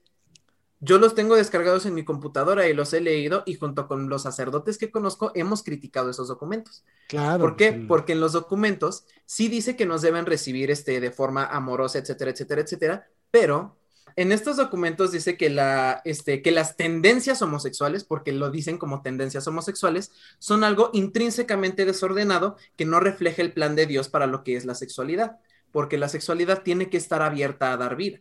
Yo 0.83 0.97
los 0.97 1.13
tengo 1.13 1.35
descargados 1.35 1.85
en 1.85 1.93
mi 1.93 2.03
computadora 2.03 2.67
y 2.67 2.73
los 2.73 2.91
he 2.93 3.01
leído 3.01 3.43
y 3.45 3.53
junto 3.53 3.87
con 3.87 4.09
los 4.09 4.23
sacerdotes 4.23 4.79
que 4.79 4.89
conozco 4.89 5.31
hemos 5.35 5.61
criticado 5.61 6.09
esos 6.09 6.27
documentos. 6.27 6.83
Claro. 7.07 7.39
¿Por 7.39 7.55
qué? 7.55 7.73
Porque 7.87 8.13
en 8.13 8.19
los 8.19 8.33
documentos 8.33 9.05
sí 9.25 9.47
dice 9.47 9.75
que 9.75 9.85
nos 9.85 10.01
deben 10.01 10.25
recibir 10.25 10.71
este 10.71 10.99
de 10.99 11.11
forma 11.11 11.45
amorosa, 11.45 11.99
etcétera, 11.99 12.31
etcétera, 12.31 12.61
etcétera, 12.61 13.07
pero 13.29 13.77
en 14.15 14.31
estos 14.31 14.57
documentos 14.57 15.11
dice 15.11 15.37
que, 15.37 15.49
la, 15.49 16.01
este, 16.05 16.41
las 16.51 16.75
tendencias 16.77 17.41
homosexuales, 17.41 18.03
porque 18.03 18.31
lo 18.31 18.51
dicen 18.51 18.77
como 18.77 19.01
tendencias 19.01 19.47
homosexuales, 19.47 20.11
son 20.39 20.63
algo 20.63 20.89
intrínsecamente 20.93 21.85
desordenado 21.85 22.57
que 22.75 22.85
no 22.85 22.99
refleja 22.99 23.41
el 23.41 23.53
plan 23.53 23.75
de 23.75 23.85
Dios 23.85 24.09
para 24.09 24.27
lo 24.27 24.43
que 24.43 24.55
es 24.55 24.65
la 24.65 24.75
sexualidad 24.75 25.37
porque 25.71 25.97
la 25.97 26.09
sexualidad 26.09 26.63
tiene 26.63 26.89
que 26.89 26.97
estar 26.97 27.21
abierta 27.21 27.71
a 27.71 27.77
dar 27.77 27.95
vida. 27.95 28.19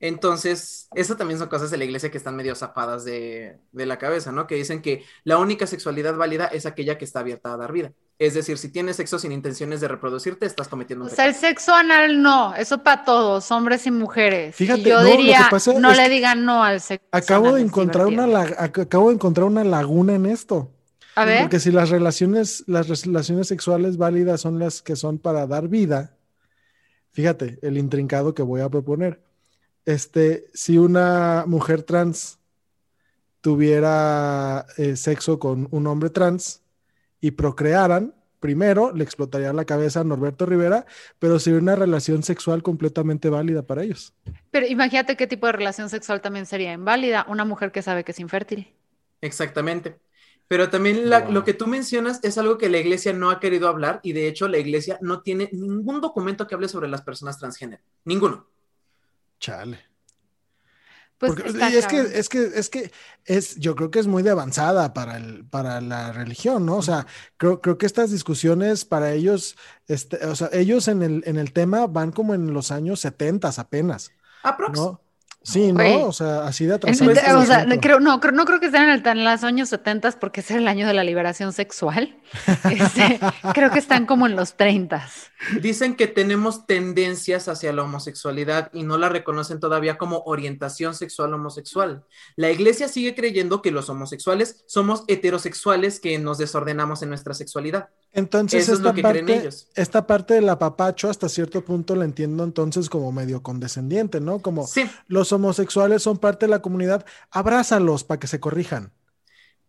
Entonces, 0.00 0.88
eso 0.94 1.16
también 1.16 1.38
son 1.38 1.48
cosas 1.48 1.70
de 1.70 1.76
la 1.76 1.84
iglesia 1.84 2.10
que 2.10 2.18
están 2.18 2.36
medio 2.36 2.54
zapadas 2.54 3.04
de, 3.04 3.58
la 3.72 3.98
cabeza, 3.98 4.30
¿no? 4.30 4.46
Que 4.46 4.54
dicen 4.54 4.80
que 4.80 5.04
la 5.24 5.38
única 5.38 5.66
sexualidad 5.66 6.16
válida 6.16 6.46
es 6.46 6.66
aquella 6.66 6.98
que 6.98 7.04
está 7.04 7.20
abierta 7.20 7.52
a 7.52 7.56
dar 7.56 7.72
vida. 7.72 7.92
Es 8.18 8.34
decir, 8.34 8.58
si 8.58 8.68
tienes 8.68 8.96
sexo 8.96 9.18
sin 9.18 9.32
intenciones 9.32 9.80
de 9.80 9.88
reproducirte, 9.88 10.46
estás 10.46 10.68
cometiendo 10.68 11.04
un 11.04 11.10
O 11.10 11.14
sea, 11.14 11.26
el 11.26 11.34
sexo 11.34 11.74
anal 11.74 12.22
no, 12.22 12.54
eso 12.54 12.82
para 12.82 13.04
todos, 13.04 13.50
hombres 13.50 13.86
y 13.86 13.90
mujeres. 13.90 14.54
Fíjate, 14.54 14.82
yo 14.82 15.02
diría, 15.02 15.48
no 15.78 15.92
le 15.92 16.08
digan 16.08 16.44
no 16.44 16.62
al 16.62 16.80
sexo. 16.80 17.06
Acabo 17.12 17.52
de 17.52 17.62
encontrar 17.62 18.06
una 18.06 18.40
acabo 18.58 19.08
de 19.08 19.14
encontrar 19.14 19.46
una 19.46 19.64
laguna 19.64 20.14
en 20.14 20.26
esto. 20.26 20.72
A 21.14 21.24
ver. 21.24 21.42
Porque 21.42 21.58
si 21.58 21.72
las 21.72 21.90
relaciones, 21.90 22.62
las 22.68 22.88
relaciones 22.88 23.48
sexuales 23.48 23.96
válidas 23.96 24.40
son 24.40 24.60
las 24.60 24.82
que 24.82 24.94
son 24.94 25.18
para 25.18 25.46
dar 25.48 25.66
vida, 25.66 26.18
Fíjate, 27.18 27.58
el 27.62 27.78
intrincado 27.78 28.32
que 28.32 28.42
voy 28.42 28.60
a 28.60 28.68
proponer. 28.68 29.20
Este, 29.88 30.50
si 30.52 30.76
una 30.76 31.44
mujer 31.46 31.82
trans 31.82 32.38
tuviera 33.40 34.66
eh, 34.76 34.96
sexo 34.96 35.38
con 35.38 35.66
un 35.70 35.86
hombre 35.86 36.10
trans 36.10 36.60
y 37.22 37.30
procrearan, 37.30 38.14
primero 38.38 38.92
le 38.92 39.02
explotaría 39.02 39.50
la 39.54 39.64
cabeza 39.64 40.00
a 40.00 40.04
Norberto 40.04 40.44
Rivera, 40.44 40.84
pero 41.18 41.38
sería 41.38 41.58
una 41.58 41.74
relación 41.74 42.22
sexual 42.22 42.62
completamente 42.62 43.30
válida 43.30 43.62
para 43.62 43.82
ellos. 43.82 44.12
Pero 44.50 44.66
imagínate 44.66 45.16
qué 45.16 45.26
tipo 45.26 45.46
de 45.46 45.52
relación 45.52 45.88
sexual 45.88 46.20
también 46.20 46.44
sería 46.44 46.74
inválida, 46.74 47.24
una 47.26 47.46
mujer 47.46 47.72
que 47.72 47.80
sabe 47.80 48.04
que 48.04 48.12
es 48.12 48.20
infértil. 48.20 48.68
Exactamente. 49.22 50.00
Pero 50.48 50.68
también 50.68 51.08
lo 51.08 51.44
que 51.44 51.54
tú 51.54 51.66
mencionas 51.66 52.20
es 52.22 52.36
algo 52.36 52.58
que 52.58 52.68
la 52.68 52.76
iglesia 52.76 53.14
no 53.14 53.30
ha 53.30 53.40
querido 53.40 53.68
hablar 53.68 54.00
y 54.02 54.12
de 54.12 54.28
hecho 54.28 54.48
la 54.48 54.58
iglesia 54.58 54.98
no 55.00 55.22
tiene 55.22 55.48
ningún 55.50 56.02
documento 56.02 56.46
que 56.46 56.54
hable 56.54 56.68
sobre 56.68 56.88
las 56.88 57.00
personas 57.00 57.38
transgénero. 57.38 57.82
Ninguno. 58.04 58.57
Chale. 59.38 59.88
Pues 61.18 61.32
es 61.44 61.86
que, 61.88 61.98
es 62.00 62.28
que, 62.28 62.42
es 62.54 62.70
que 62.70 62.92
es, 63.24 63.56
yo 63.56 63.74
creo 63.74 63.90
que 63.90 63.98
es 63.98 64.06
muy 64.06 64.22
de 64.22 64.30
avanzada 64.30 64.94
para 64.94 65.16
el, 65.16 65.44
para 65.44 65.80
la 65.80 66.12
religión, 66.12 66.64
¿no? 66.64 66.76
O 66.76 66.82
sea, 66.82 67.06
creo, 67.36 67.60
creo 67.60 67.76
que 67.76 67.86
estas 67.86 68.12
discusiones 68.12 68.84
para 68.84 69.12
ellos, 69.12 69.56
este, 69.88 70.24
o 70.26 70.36
sea, 70.36 70.48
ellos 70.52 70.86
en 70.86 71.02
el, 71.02 71.22
en 71.26 71.36
el 71.36 71.52
tema 71.52 71.88
van 71.88 72.12
como 72.12 72.34
en 72.34 72.54
los 72.54 72.70
años 72.70 73.00
70 73.00 73.48
apenas. 73.58 74.12
Aprox. 74.44 74.78
¿no? 74.78 75.00
Sí, 75.42 75.72
¿no? 75.72 76.06
O 76.06 76.12
sea, 76.12 76.46
así 76.46 76.66
de 76.66 76.74
atrasado. 76.74 77.40
o 77.40 77.46
sea, 77.46 77.64
creo, 77.80 78.00
no, 78.00 78.20
creo, 78.20 78.32
no 78.32 78.44
creo 78.44 78.60
que 78.60 78.66
estén 78.66 78.82
en, 78.82 78.90
el, 78.90 79.06
en 79.06 79.24
los 79.24 79.44
años 79.44 79.68
70 79.70 80.12
porque 80.20 80.40
es 80.40 80.50
el 80.50 80.68
año 80.68 80.86
de 80.86 80.94
la 80.94 81.04
liberación 81.04 81.52
sexual. 81.52 82.16
Este, 82.68 83.18
creo 83.54 83.70
que 83.70 83.78
están 83.78 84.04
como 84.04 84.26
en 84.26 84.36
los 84.36 84.56
30. 84.56 85.08
Dicen 85.62 85.94
que 85.94 86.06
tenemos 86.06 86.66
tendencias 86.66 87.48
hacia 87.48 87.72
la 87.72 87.82
homosexualidad 87.82 88.70
y 88.72 88.82
no 88.82 88.98
la 88.98 89.08
reconocen 89.08 89.60
todavía 89.60 89.96
como 89.96 90.22
orientación 90.26 90.94
sexual 90.94 91.32
homosexual. 91.32 92.04
La 92.36 92.50
iglesia 92.50 92.88
sigue 92.88 93.14
creyendo 93.14 93.62
que 93.62 93.70
los 93.70 93.88
homosexuales 93.88 94.64
somos 94.66 95.04
heterosexuales 95.08 96.00
que 96.00 96.18
nos 96.18 96.38
desordenamos 96.38 97.02
en 97.02 97.08
nuestra 97.08 97.32
sexualidad. 97.34 97.88
Entonces, 98.12 98.64
Eso 98.64 98.72
esta, 98.72 98.82
es 98.82 98.86
lo 98.88 98.94
que 98.94 99.02
parte, 99.02 99.22
creen 99.24 99.40
ellos. 99.40 99.68
esta 99.74 100.06
parte 100.06 100.34
del 100.34 100.48
apapacho 100.48 101.08
hasta 101.08 101.28
cierto 101.28 101.64
punto 101.64 101.94
la 101.94 102.04
entiendo 102.04 102.42
entonces 102.44 102.88
como 102.88 103.12
medio 103.12 103.42
condescendiente, 103.42 104.20
¿no? 104.20 104.40
Como 104.40 104.66
los 105.06 105.27
homosexuales 105.32 106.02
son 106.02 106.18
parte 106.18 106.46
de 106.46 106.50
la 106.50 106.62
comunidad, 106.62 107.04
abrázalos 107.30 108.04
para 108.04 108.20
que 108.20 108.26
se 108.26 108.40
corrijan. 108.40 108.92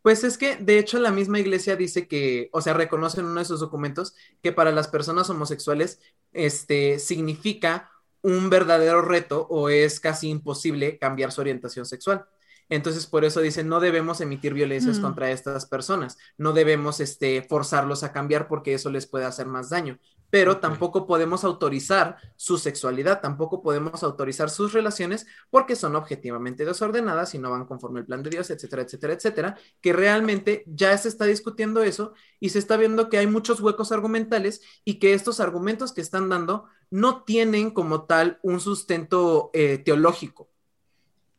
Pues 0.01 0.23
es 0.23 0.37
que, 0.37 0.55
de 0.55 0.79
hecho, 0.79 0.99
la 0.99 1.11
misma 1.11 1.39
iglesia 1.39 1.75
dice 1.75 2.07
que, 2.07 2.49
o 2.53 2.61
sea, 2.61 2.73
reconoce 2.73 3.19
en 3.19 3.25
uno 3.25 3.39
de 3.39 3.45
sus 3.45 3.59
documentos 3.59 4.15
que 4.41 4.53
para 4.53 4.71
las 4.71 4.87
personas 4.87 5.29
homosexuales, 5.29 5.99
este, 6.31 6.99
significa 6.99 7.91
un 8.21 8.49
verdadero 8.49 9.01
reto 9.01 9.45
o 9.49 9.69
es 9.69 9.99
casi 9.99 10.29
imposible 10.29 10.97
cambiar 10.97 11.31
su 11.31 11.41
orientación 11.41 11.85
sexual. 11.85 12.25
Entonces, 12.69 13.07
por 13.07 13.25
eso 13.25 13.41
dicen, 13.41 13.67
no 13.67 13.79
debemos 13.79 14.21
emitir 14.21 14.53
violencias 14.53 14.99
mm. 14.99 15.01
contra 15.01 15.31
estas 15.31 15.65
personas, 15.65 16.17
no 16.37 16.53
debemos 16.53 16.99
este, 16.99 17.41
forzarlos 17.41 18.03
a 18.03 18.13
cambiar 18.13 18.47
porque 18.47 18.75
eso 18.75 18.91
les 18.91 19.07
puede 19.07 19.25
hacer 19.25 19.47
más 19.47 19.69
daño 19.69 19.99
pero 20.29 20.57
tampoco 20.57 21.07
podemos 21.07 21.43
autorizar 21.43 22.17
su 22.35 22.57
sexualidad, 22.57 23.21
tampoco 23.21 23.61
podemos 23.61 24.03
autorizar 24.03 24.49
sus 24.49 24.73
relaciones 24.73 25.25
porque 25.49 25.75
son 25.75 25.95
objetivamente 25.95 26.65
desordenadas 26.65 27.33
y 27.35 27.39
no 27.39 27.49
van 27.51 27.65
conforme 27.65 28.01
el 28.01 28.05
plan 28.05 28.23
de 28.23 28.29
Dios, 28.29 28.49
etcétera, 28.49 28.83
etcétera, 28.83 29.13
etcétera, 29.13 29.57
que 29.81 29.93
realmente 29.93 30.63
ya 30.67 30.97
se 30.97 31.09
está 31.09 31.25
discutiendo 31.25 31.81
eso 31.83 32.13
y 32.39 32.49
se 32.49 32.59
está 32.59 32.77
viendo 32.77 33.09
que 33.09 33.17
hay 33.17 33.27
muchos 33.27 33.59
huecos 33.61 33.91
argumentales 33.91 34.61
y 34.85 34.99
que 34.99 35.13
estos 35.13 35.39
argumentos 35.39 35.93
que 35.93 36.01
están 36.01 36.29
dando 36.29 36.65
no 36.91 37.23
tienen 37.23 37.71
como 37.71 38.03
tal 38.03 38.39
un 38.43 38.59
sustento 38.59 39.51
eh, 39.53 39.77
teológico. 39.77 40.49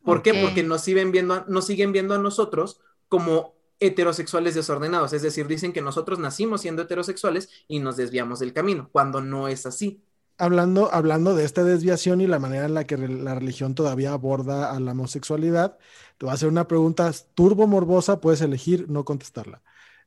¿Por 0.05 0.23
qué? 0.23 0.35
Porque 0.35 0.63
nos 0.63 0.81
siguen, 0.81 1.13
viendo, 1.13 1.45
nos 1.47 1.67
siguen 1.67 1.93
viendo 1.93 2.15
a 2.15 2.19
nosotros 2.19 2.81
como 3.09 3.60
heterosexuales 3.81 4.55
desordenados, 4.55 5.13
es 5.13 5.23
decir, 5.23 5.47
dicen 5.47 5.73
que 5.73 5.81
nosotros 5.83 6.19
nacimos 6.19 6.61
siendo 6.61 6.83
heterosexuales 6.83 7.49
y 7.67 7.81
nos 7.81 7.97
desviamos 7.97 8.39
del 8.39 8.53
camino, 8.53 8.89
cuando 8.93 9.21
no 9.21 9.49
es 9.49 9.67
así. 9.67 10.05
Hablando, 10.37 10.93
hablando 10.93 11.35
de 11.35 11.45
esta 11.45 11.65
desviación 11.65 12.21
y 12.21 12.27
la 12.27 12.39
manera 12.39 12.67
en 12.67 12.75
la 12.75 12.85
que 12.85 12.97
la 12.97 13.35
religión 13.35 13.75
todavía 13.75 14.13
aborda 14.13 14.71
a 14.71 14.81
la 14.81 14.93
homosexualidad, 14.93 15.77
te 16.19 16.27
voy 16.27 16.31
a 16.31 16.35
hacer 16.35 16.49
una 16.49 16.69
pregunta 16.69 17.11
turbo 17.35 17.67
morbosa, 17.67 18.21
puedes 18.21 18.41
elegir 18.41 18.89
no 18.89 19.05
contestarla. 19.05 19.63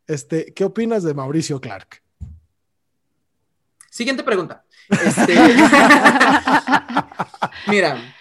Este, 0.07 0.53
¿Qué 0.53 0.65
opinas 0.65 1.03
de 1.03 1.13
Mauricio 1.13 1.59
Clark? 1.61 2.01
Siguiente 3.89 4.23
pregunta. 4.23 4.65
Este, 4.89 5.35
mira, 7.67 8.15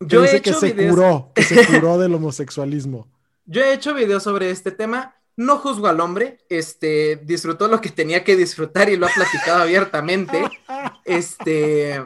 yo 0.00 0.24
he 0.24 0.36
hecho 0.36 0.42
que 0.42 0.52
se 0.52 0.88
curó, 0.88 1.30
que 1.34 1.42
se 1.42 1.64
curó 1.66 1.98
del 1.98 2.14
homosexualismo. 2.14 3.08
Yo 3.46 3.62
he 3.62 3.72
hecho 3.72 3.94
videos 3.94 4.22
sobre 4.22 4.50
este 4.50 4.70
tema. 4.70 5.14
No 5.36 5.58
juzgo 5.58 5.86
al 5.86 6.00
hombre, 6.00 6.38
este, 6.48 7.16
disfrutó 7.24 7.68
lo 7.68 7.80
que 7.80 7.90
tenía 7.90 8.24
que 8.24 8.36
disfrutar 8.36 8.88
y 8.88 8.96
lo 8.96 9.06
ha 9.06 9.10
platicado 9.10 9.62
abiertamente. 9.62 10.42
Este, 11.04 12.02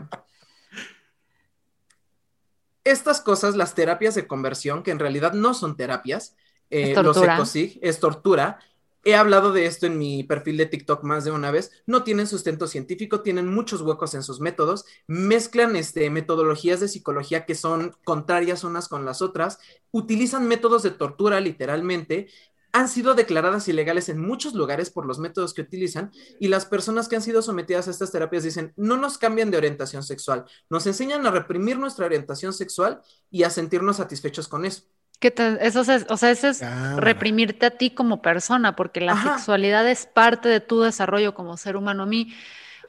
estas 2.85 3.20
cosas, 3.20 3.57
las 3.57 3.74
terapias 3.74 4.14
de 4.14 4.26
conversión, 4.26 4.83
que 4.83 4.90
en 4.90 4.98
realidad 4.98 5.33
no 5.33 5.55
son 5.55 5.76
terapias, 5.76 6.37
eh, 6.70 6.94
los 7.03 7.16
ecosig, 7.16 7.79
es 7.83 8.00
tortura. 8.00 8.59
He 9.02 9.14
hablado 9.14 9.52
de 9.52 9.66
esto 9.66 9.86
en 9.86 9.96
mi 9.98 10.24
perfil 10.24 10.58
de 10.58 10.66
TikTok 10.66 11.02
más 11.04 11.24
de 11.24 11.30
una 11.30 11.50
vez. 11.50 11.70
No 11.86 12.04
tienen 12.04 12.26
sustento 12.26 12.66
científico, 12.66 13.20
tienen 13.20 13.48
muchos 13.48 13.80
huecos 13.80 14.14
en 14.14 14.22
sus 14.22 14.40
métodos, 14.40 14.84
mezclan 15.06 15.74
este, 15.76 16.10
metodologías 16.10 16.80
de 16.80 16.88
psicología 16.88 17.46
que 17.46 17.54
son 17.54 17.96
contrarias 18.04 18.62
unas 18.62 18.88
con 18.88 19.04
las 19.04 19.22
otras, 19.22 19.58
utilizan 19.90 20.46
métodos 20.46 20.82
de 20.82 20.90
tortura 20.90 21.40
literalmente 21.40 22.28
han 22.72 22.88
sido 22.88 23.14
declaradas 23.14 23.68
ilegales 23.68 24.08
en 24.08 24.20
muchos 24.20 24.54
lugares 24.54 24.90
por 24.90 25.06
los 25.06 25.18
métodos 25.18 25.54
que 25.54 25.62
utilizan 25.62 26.12
y 26.38 26.48
las 26.48 26.66
personas 26.66 27.08
que 27.08 27.16
han 27.16 27.22
sido 27.22 27.42
sometidas 27.42 27.88
a 27.88 27.90
estas 27.90 28.12
terapias 28.12 28.44
dicen, 28.44 28.72
no 28.76 28.96
nos 28.96 29.18
cambian 29.18 29.50
de 29.50 29.58
orientación 29.58 30.02
sexual, 30.02 30.44
nos 30.68 30.86
enseñan 30.86 31.26
a 31.26 31.30
reprimir 31.30 31.78
nuestra 31.78 32.06
orientación 32.06 32.52
sexual 32.52 33.02
y 33.30 33.42
a 33.42 33.50
sentirnos 33.50 33.96
satisfechos 33.96 34.48
con 34.48 34.64
eso. 34.64 34.84
¿Qué 35.20 35.35
eso 35.61 35.83
es, 35.83 36.06
o 36.09 36.16
sea, 36.16 36.30
eso 36.30 36.48
es 36.48 36.62
reprimirte 36.96 37.66
a 37.66 37.70
ti 37.70 37.90
como 37.90 38.22
persona, 38.22 38.74
porque 38.74 39.02
la 39.02 39.22
sexualidad 39.22 39.87
es 39.87 40.06
parte 40.06 40.48
de 40.48 40.61
tu 40.61 40.80
desarrollo 40.80 41.35
como 41.35 41.59
ser 41.59 41.76
humano. 41.76 42.04
A 42.04 42.06
mí, 42.06 42.35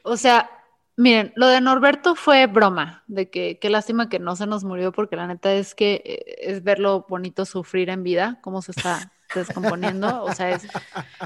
o 0.02 0.16
sea, 0.16 0.50
miren, 0.96 1.34
lo 1.36 1.46
de 1.48 1.60
Norberto 1.60 2.14
fue 2.14 2.46
broma, 2.46 3.04
de 3.06 3.28
que 3.28 3.58
qué 3.58 3.68
lástima 3.68 4.08
que 4.08 4.18
no 4.18 4.34
se 4.34 4.46
nos 4.46 4.64
murió, 4.64 4.92
porque 4.92 5.14
la 5.14 5.26
neta 5.26 5.52
es 5.52 5.74
que 5.74 6.02
eh, 6.06 6.36
es 6.38 6.64
verlo 6.64 7.04
bonito 7.06 7.44
sufrir 7.44 7.90
en 7.90 8.02
vida, 8.02 8.38
cómo 8.40 8.62
se 8.62 8.72
está 8.72 9.12
descomponiendo. 9.34 10.24
O 10.24 10.32
sea, 10.32 10.52
es, 10.52 10.66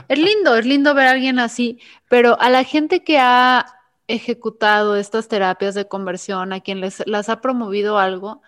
es 0.09 0.19
lindo, 0.19 0.57
es 0.57 0.67
lindo 0.67 0.93
ver 0.93 1.07
a 1.07 1.11
alguien 1.13 1.39
así, 1.39 1.79
pero 2.09 2.37
a 2.41 2.51
la 2.51 2.65
gente 2.65 3.05
que 3.05 3.21
ha 3.21 3.65
ejecutado 4.09 4.97
estas 4.97 5.29
terapias 5.29 5.77
de 5.77 5.87
conversión, 5.87 6.53
a 6.53 6.61
quien 6.61 6.81
les, 6.81 7.07
las 7.07 7.29
ha 7.29 7.41
promovido 7.41 7.97
algo, 7.97 8.43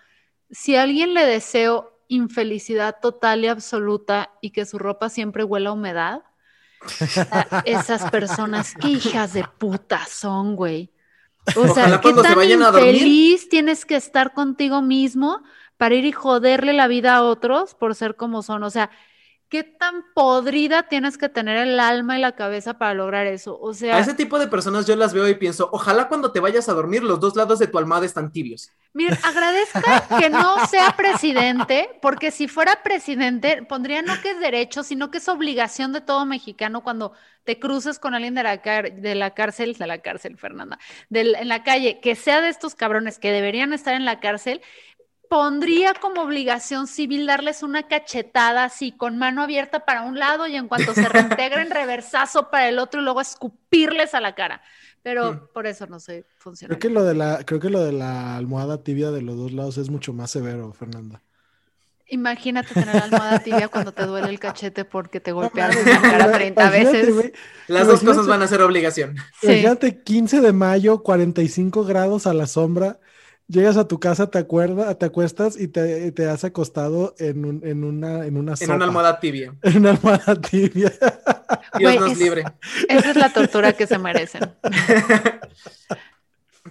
si 0.51 0.75
a 0.75 0.83
alguien 0.83 1.13
le 1.13 1.25
deseo 1.25 1.98
infelicidad 2.09 2.97
total 3.01 3.45
y 3.45 3.47
absoluta 3.47 4.31
y 4.41 4.49
que 4.49 4.65
su 4.65 4.77
ropa 4.77 5.09
siempre 5.09 5.45
huela 5.45 5.69
a 5.69 5.73
humedad, 5.73 6.23
esas 7.65 8.09
personas, 8.11 8.73
qué 8.73 8.89
hijas 8.89 9.33
de 9.33 9.45
puta 9.57 10.05
son, 10.05 10.55
güey. 10.55 10.91
O 11.55 11.67
sea, 11.73 12.01
qué 12.01 12.13
tan 12.13 12.41
infeliz 12.43 13.47
tienes 13.47 13.85
que 13.85 13.95
estar 13.95 14.33
contigo 14.33 14.81
mismo 14.81 15.41
para 15.77 15.95
ir 15.95 16.05
y 16.05 16.11
joderle 16.11 16.73
la 16.73 16.87
vida 16.87 17.15
a 17.15 17.23
otros 17.23 17.75
por 17.75 17.95
ser 17.95 18.15
como 18.15 18.43
son. 18.43 18.63
O 18.63 18.69
sea, 18.69 18.89
¿Qué 19.49 19.63
tan 19.63 20.05
podrida 20.13 20.83
tienes 20.83 21.17
que 21.17 21.27
tener 21.27 21.57
el 21.57 21.79
alma 21.79 22.15
y 22.15 22.21
la 22.21 22.35
cabeza 22.35 22.77
para 22.77 22.93
lograr 22.93 23.25
eso? 23.25 23.59
O 23.59 23.73
sea, 23.73 23.97
a 23.97 23.99
ese 23.99 24.13
tipo 24.13 24.37
de 24.37 24.47
personas 24.47 24.85
yo 24.85 24.95
las 24.95 25.11
veo 25.11 25.27
y 25.27 25.33
pienso, 25.33 25.69
ojalá 25.71 26.07
cuando 26.07 26.31
te 26.31 26.39
vayas 26.39 26.69
a 26.69 26.73
dormir 26.73 27.01
los 27.01 27.19
dos 27.19 27.35
lados 27.35 27.57
de 27.57 27.65
tu 27.65 27.79
almohada 27.79 28.05
están 28.05 28.31
tibios. 28.31 28.71
Miren, 28.93 29.17
agradezca 29.23 30.19
que 30.19 30.29
no 30.29 30.67
sea 30.67 30.95
presidente, 30.95 31.97
porque 31.99 32.29
si 32.29 32.47
fuera 32.47 32.83
presidente 32.83 33.63
pondría 33.67 34.03
no 34.03 34.21
que 34.21 34.31
es 34.31 34.39
derecho, 34.39 34.83
sino 34.83 35.09
que 35.09 35.17
es 35.17 35.27
obligación 35.27 35.93
de 35.93 36.01
todo 36.01 36.27
mexicano 36.27 36.83
cuando 36.83 37.13
te 37.43 37.57
cruces 37.59 37.97
con 37.97 38.13
alguien 38.13 38.35
de 38.35 38.43
la, 38.43 38.57
de 38.57 39.15
la 39.15 39.33
cárcel, 39.33 39.73
de 39.73 39.87
la 39.87 39.97
cárcel, 39.99 40.37
Fernanda, 40.37 40.77
en 41.09 41.47
la 41.47 41.63
calle, 41.63 41.99
que 41.99 42.13
sea 42.13 42.41
de 42.41 42.49
estos 42.49 42.75
cabrones 42.75 43.17
que 43.17 43.31
deberían 43.31 43.73
estar 43.73 43.95
en 43.95 44.05
la 44.05 44.19
cárcel 44.19 44.61
pondría 45.29 45.93
como 45.93 46.23
obligación 46.23 46.87
civil 46.87 47.27
darles 47.27 47.61
una 47.61 47.87
cachetada 47.87 48.65
así 48.65 48.91
con 48.91 49.17
mano 49.17 49.43
abierta 49.43 49.85
para 49.85 50.01
un 50.01 50.17
lado 50.17 50.47
y 50.47 50.55
en 50.55 50.67
cuanto 50.67 50.93
se 50.93 51.07
reintegren 51.07 51.69
reversazo 51.71 52.49
para 52.49 52.67
el 52.67 52.79
otro 52.79 52.99
y 52.99 53.03
luego 53.03 53.21
escupirles 53.21 54.15
a 54.15 54.21
la 54.21 54.35
cara. 54.35 54.61
Pero 55.01 55.49
por 55.53 55.65
eso 55.67 55.87
no 55.87 55.99
sé 55.99 56.25
funciona. 56.39 56.75
Creo 56.75 56.79
que 56.79 56.89
lo 56.93 57.05
de 57.05 57.13
la 57.13 57.45
creo 57.45 57.59
que 57.59 57.69
lo 57.69 57.81
de 57.81 57.93
la 57.93 58.35
almohada 58.35 58.83
tibia 58.83 59.11
de 59.11 59.21
los 59.21 59.37
dos 59.37 59.53
lados 59.53 59.77
es 59.77 59.89
mucho 59.89 60.11
más 60.11 60.31
severo, 60.31 60.73
Fernanda. 60.73 61.21
Imagínate 62.07 62.73
tener 62.73 62.95
la 62.95 63.03
almohada 63.03 63.39
tibia 63.39 63.67
cuando 63.67 63.93
te 63.93 64.03
duele 64.05 64.29
el 64.29 64.39
cachete 64.39 64.83
porque 64.83 65.19
te 65.19 65.31
golpearon 65.31 65.77
la 65.85 66.01
cara 66.01 66.31
30 66.31 66.69
veces. 66.71 67.31
Las 67.67 67.85
dos 67.85 68.01
cosas 68.01 68.25
van 68.25 68.41
a 68.41 68.47
ser 68.47 68.63
obligación. 68.63 69.15
Imagínate 69.43 70.01
15 70.01 70.41
de 70.41 70.51
mayo, 70.51 71.03
45 71.03 71.85
grados 71.85 72.25
a 72.25 72.33
la 72.33 72.47
sombra 72.47 72.99
Llegas 73.49 73.77
a 73.77 73.87
tu 73.87 73.99
casa, 73.99 74.29
te 74.29 74.37
acuerdas, 74.37 74.99
te 74.99 75.07
acuestas 75.07 75.59
y 75.59 75.67
te, 75.67 76.11
te 76.11 76.27
has 76.27 76.43
acostado 76.43 77.15
en, 77.17 77.45
un, 77.45 77.65
en 77.65 77.83
una 77.83 78.23
en 78.27 78.37
una, 78.37 78.53
en 78.59 78.71
una 78.71 78.85
almohada 78.85 79.19
tibia. 79.19 79.55
En 79.63 79.77
una 79.77 79.89
almohada 79.89 80.35
tibia. 80.39 80.93
Dios 81.79 81.95
nos 81.99 82.17
libre. 82.19 82.43
Esa 82.87 83.09
es 83.09 83.15
la 83.15 83.33
tortura 83.33 83.73
que 83.73 83.87
se 83.87 83.97
merecen. 83.97 84.53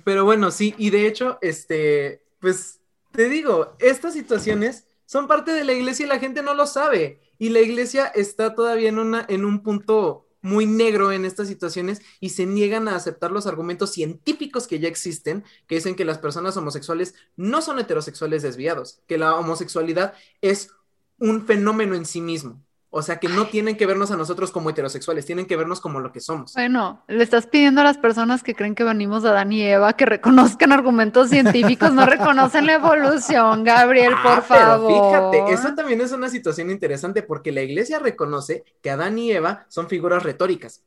Pero 0.04 0.24
bueno, 0.24 0.52
sí, 0.52 0.72
y 0.78 0.90
de 0.90 1.08
hecho, 1.08 1.38
este, 1.42 2.22
pues 2.38 2.78
te 3.10 3.28
digo, 3.28 3.74
estas 3.80 4.14
situaciones 4.14 4.84
son 5.04 5.26
parte 5.26 5.50
de 5.50 5.64
la 5.64 5.72
iglesia 5.72 6.06
y 6.06 6.08
la 6.08 6.20
gente 6.20 6.42
no 6.44 6.54
lo 6.54 6.68
sabe. 6.68 7.20
Y 7.40 7.48
la 7.48 7.58
iglesia 7.58 8.06
está 8.06 8.54
todavía 8.54 8.88
en, 8.88 9.00
una, 9.00 9.26
en 9.28 9.44
un 9.44 9.64
punto 9.64 10.27
muy 10.40 10.66
negro 10.66 11.12
en 11.12 11.24
estas 11.24 11.48
situaciones 11.48 12.00
y 12.20 12.30
se 12.30 12.46
niegan 12.46 12.88
a 12.88 12.96
aceptar 12.96 13.30
los 13.30 13.46
argumentos 13.46 13.92
científicos 13.92 14.66
que 14.66 14.78
ya 14.78 14.88
existen, 14.88 15.44
que 15.66 15.76
dicen 15.76 15.94
que 15.96 16.04
las 16.04 16.18
personas 16.18 16.56
homosexuales 16.56 17.14
no 17.36 17.62
son 17.62 17.78
heterosexuales 17.78 18.42
desviados, 18.42 19.02
que 19.06 19.18
la 19.18 19.34
homosexualidad 19.36 20.14
es 20.40 20.70
un 21.18 21.46
fenómeno 21.46 21.94
en 21.94 22.06
sí 22.06 22.20
mismo. 22.20 22.62
O 22.90 23.02
sea 23.02 23.18
que 23.18 23.28
no 23.28 23.46
tienen 23.46 23.76
que 23.76 23.84
vernos 23.84 24.10
a 24.10 24.16
nosotros 24.16 24.50
como 24.50 24.70
heterosexuales, 24.70 25.26
tienen 25.26 25.46
que 25.46 25.56
vernos 25.56 25.80
como 25.80 26.00
lo 26.00 26.10
que 26.10 26.20
somos. 26.20 26.54
Bueno, 26.54 27.02
le 27.06 27.22
estás 27.22 27.46
pidiendo 27.46 27.82
a 27.82 27.84
las 27.84 27.98
personas 27.98 28.42
que 28.42 28.54
creen 28.54 28.74
que 28.74 28.84
venimos 28.84 29.24
a 29.26 29.32
Dan 29.32 29.52
y 29.52 29.62
Eva 29.62 29.92
que 29.92 30.06
reconozcan 30.06 30.72
argumentos 30.72 31.28
científicos, 31.28 31.92
no 31.92 32.06
reconocen 32.06 32.66
la 32.66 32.74
evolución, 32.74 33.62
Gabriel, 33.62 34.14
ah, 34.16 34.22
por 34.22 34.42
favor. 34.42 35.32
fíjate, 35.32 35.52
eso 35.52 35.74
también 35.74 36.00
es 36.00 36.12
una 36.12 36.30
situación 36.30 36.70
interesante 36.70 37.22
porque 37.22 37.52
la 37.52 37.62
iglesia 37.62 37.98
reconoce 37.98 38.64
que 38.82 38.90
Adán 38.90 39.18
y 39.18 39.32
Eva 39.32 39.66
son 39.68 39.88
figuras 39.88 40.22
retóricas. 40.22 40.82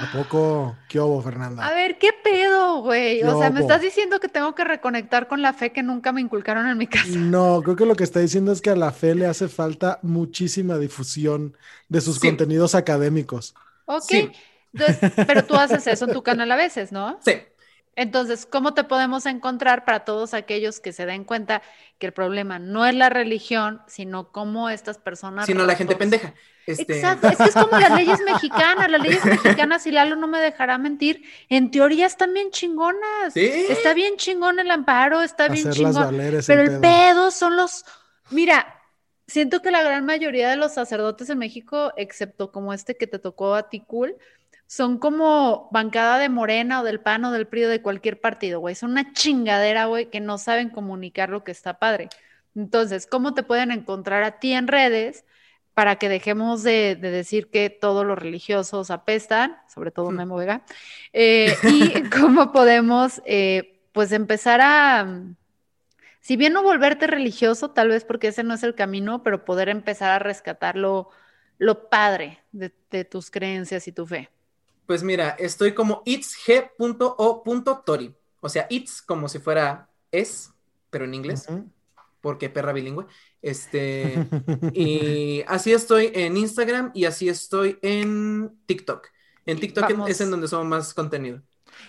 ¿A 0.00 0.10
poco? 0.10 0.76
¿Qué 0.88 0.98
hubo, 0.98 1.20
Fernanda? 1.20 1.66
A 1.66 1.72
ver, 1.72 1.98
¿qué 1.98 2.10
pedo, 2.12 2.82
güey? 2.82 3.22
O 3.22 3.38
sea, 3.38 3.50
me 3.50 3.60
estás 3.60 3.82
diciendo 3.82 4.20
que 4.20 4.28
tengo 4.28 4.54
que 4.54 4.64
reconectar 4.64 5.28
con 5.28 5.42
la 5.42 5.52
fe 5.52 5.72
que 5.72 5.82
nunca 5.82 6.12
me 6.12 6.20
inculcaron 6.20 6.66
en 6.66 6.78
mi 6.78 6.86
casa. 6.86 7.10
No, 7.14 7.60
creo 7.62 7.76
que 7.76 7.86
lo 7.86 7.94
que 7.94 8.04
está 8.04 8.20
diciendo 8.20 8.52
es 8.52 8.62
que 8.62 8.70
a 8.70 8.76
la 8.76 8.90
fe 8.90 9.14
le 9.14 9.26
hace 9.26 9.48
falta 9.48 9.98
muchísima 10.02 10.78
difusión 10.78 11.56
de 11.88 12.00
sus 12.00 12.18
contenidos 12.18 12.74
académicos. 12.74 13.54
Ok, 13.84 14.32
pero 15.26 15.44
tú 15.44 15.56
haces 15.56 15.86
eso 15.86 16.06
en 16.06 16.12
tu 16.12 16.22
canal 16.22 16.50
a 16.50 16.56
veces, 16.56 16.92
¿no? 16.92 17.18
Sí. 17.22 17.32
Entonces, 17.94 18.46
¿cómo 18.46 18.72
te 18.72 18.84
podemos 18.84 19.26
encontrar 19.26 19.84
para 19.84 20.06
todos 20.06 20.32
aquellos 20.32 20.80
que 20.80 20.92
se 20.92 21.04
den 21.04 21.24
cuenta 21.24 21.60
que 21.98 22.06
el 22.06 22.12
problema 22.14 22.58
no 22.58 22.86
es 22.86 22.94
la 22.94 23.10
religión, 23.10 23.82
sino 23.86 24.32
cómo 24.32 24.70
estas 24.70 24.96
personas... 24.96 25.44
Sino 25.44 25.66
la 25.66 25.74
gente 25.74 25.94
pendeja. 25.94 26.32
Este... 26.66 26.96
Exacto, 26.96 27.28
es 27.28 27.36
que 27.36 27.44
es 27.44 27.54
como 27.54 27.78
las 27.78 27.94
leyes 27.94 28.20
mexicanas, 28.20 28.90
las 28.90 29.00
leyes 29.00 29.24
mexicanas, 29.24 29.86
y 29.86 29.90
Lalo 29.90 30.16
no 30.16 30.28
me 30.28 30.40
dejará 30.40 30.78
mentir, 30.78 31.24
en 31.48 31.70
teoría 31.70 32.06
están 32.06 32.32
bien 32.34 32.50
chingonas. 32.50 33.32
¿Sí? 33.34 33.50
Está 33.68 33.94
bien 33.94 34.16
chingón 34.16 34.58
el 34.58 34.70
amparo, 34.70 35.22
está 35.22 35.48
bien 35.48 35.70
chingón. 35.70 36.16
Pero 36.46 36.62
el 36.62 36.80
pedo. 36.80 37.30
son 37.30 37.56
los... 37.56 37.84
Mira, 38.30 38.80
siento 39.26 39.60
que 39.60 39.70
la 39.70 39.82
gran 39.82 40.04
mayoría 40.04 40.48
de 40.48 40.56
los 40.56 40.74
sacerdotes 40.74 41.30
en 41.30 41.38
México, 41.38 41.92
excepto 41.96 42.52
como 42.52 42.72
este 42.72 42.96
que 42.96 43.06
te 43.06 43.18
tocó 43.18 43.54
a 43.54 43.68
ti 43.68 43.80
cool, 43.80 44.16
son 44.66 44.98
como 44.98 45.68
bancada 45.70 46.18
de 46.18 46.28
Morena 46.28 46.80
o 46.80 46.84
del 46.84 47.00
PAN 47.00 47.26
o 47.26 47.32
del 47.32 47.46
PRI 47.46 47.64
o 47.64 47.68
de 47.68 47.82
cualquier 47.82 48.20
partido, 48.20 48.60
güey. 48.60 48.74
Son 48.74 48.90
una 48.90 49.12
chingadera, 49.12 49.84
güey, 49.84 50.08
que 50.08 50.20
no 50.20 50.38
saben 50.38 50.70
comunicar 50.70 51.28
lo 51.28 51.44
que 51.44 51.52
está 51.52 51.78
padre. 51.78 52.08
Entonces, 52.54 53.06
¿cómo 53.06 53.34
te 53.34 53.42
pueden 53.42 53.70
encontrar 53.70 54.22
a 54.22 54.38
ti 54.38 54.52
en 54.52 54.68
redes 54.68 55.24
para 55.74 55.96
que 55.96 56.08
dejemos 56.08 56.62
de, 56.62 56.96
decir 56.96 57.50
que 57.50 57.70
todos 57.70 58.06
los 58.06 58.18
religiosos 58.18 58.90
apestan, 58.90 59.56
sobre 59.72 59.90
todo 59.90 60.10
Memo 60.10 60.36
Vega? 60.36 60.64
Eh, 61.12 61.56
y 61.64 62.02
cómo 62.10 62.52
podemos, 62.52 63.22
eh, 63.24 63.80
pues, 63.92 64.12
empezar 64.12 64.60
a, 64.60 65.24
si 66.20 66.36
bien 66.36 66.52
no 66.52 66.62
volverte 66.62 67.06
religioso, 67.06 67.70
tal 67.70 67.88
vez 67.88 68.04
porque 68.04 68.28
ese 68.28 68.44
no 68.44 68.54
es 68.54 68.62
el 68.62 68.74
camino, 68.74 69.22
pero 69.22 69.44
poder 69.44 69.68
empezar 69.68 70.10
a 70.10 70.18
rescatar 70.18 70.76
lo, 70.76 71.10
padre 71.90 72.40
de 72.52 73.04
tus 73.04 73.30
creencias 73.30 73.88
y 73.88 73.92
tu 73.92 74.06
fe. 74.06 74.30
Pues 74.86 75.02
mira, 75.02 75.30
estoy 75.38 75.72
como 75.74 76.02
itsg.o.tori. 76.04 76.54
O 78.40 78.48
sea, 78.48 78.66
it's 78.68 79.00
como 79.00 79.28
si 79.28 79.38
fuera 79.38 79.88
es, 80.10 80.50
pero 80.90 81.04
en 81.04 81.14
inglés, 81.14 81.46
porque 82.22 82.48
perra 82.48 82.72
bilingüe. 82.72 83.04
Este, 83.42 84.26
y 84.72 85.42
así 85.46 85.72
estoy 85.72 86.10
en 86.14 86.38
Instagram 86.38 86.92
y 86.94 87.04
así 87.04 87.28
estoy 87.28 87.78
en 87.82 88.50
TikTok. 88.64 89.08
En 89.44 89.60
TikTok 89.60 90.08
es 90.08 90.20
en 90.22 90.30
donde 90.30 90.48
somos 90.48 90.66
más 90.66 90.94
contenido. 90.94 91.42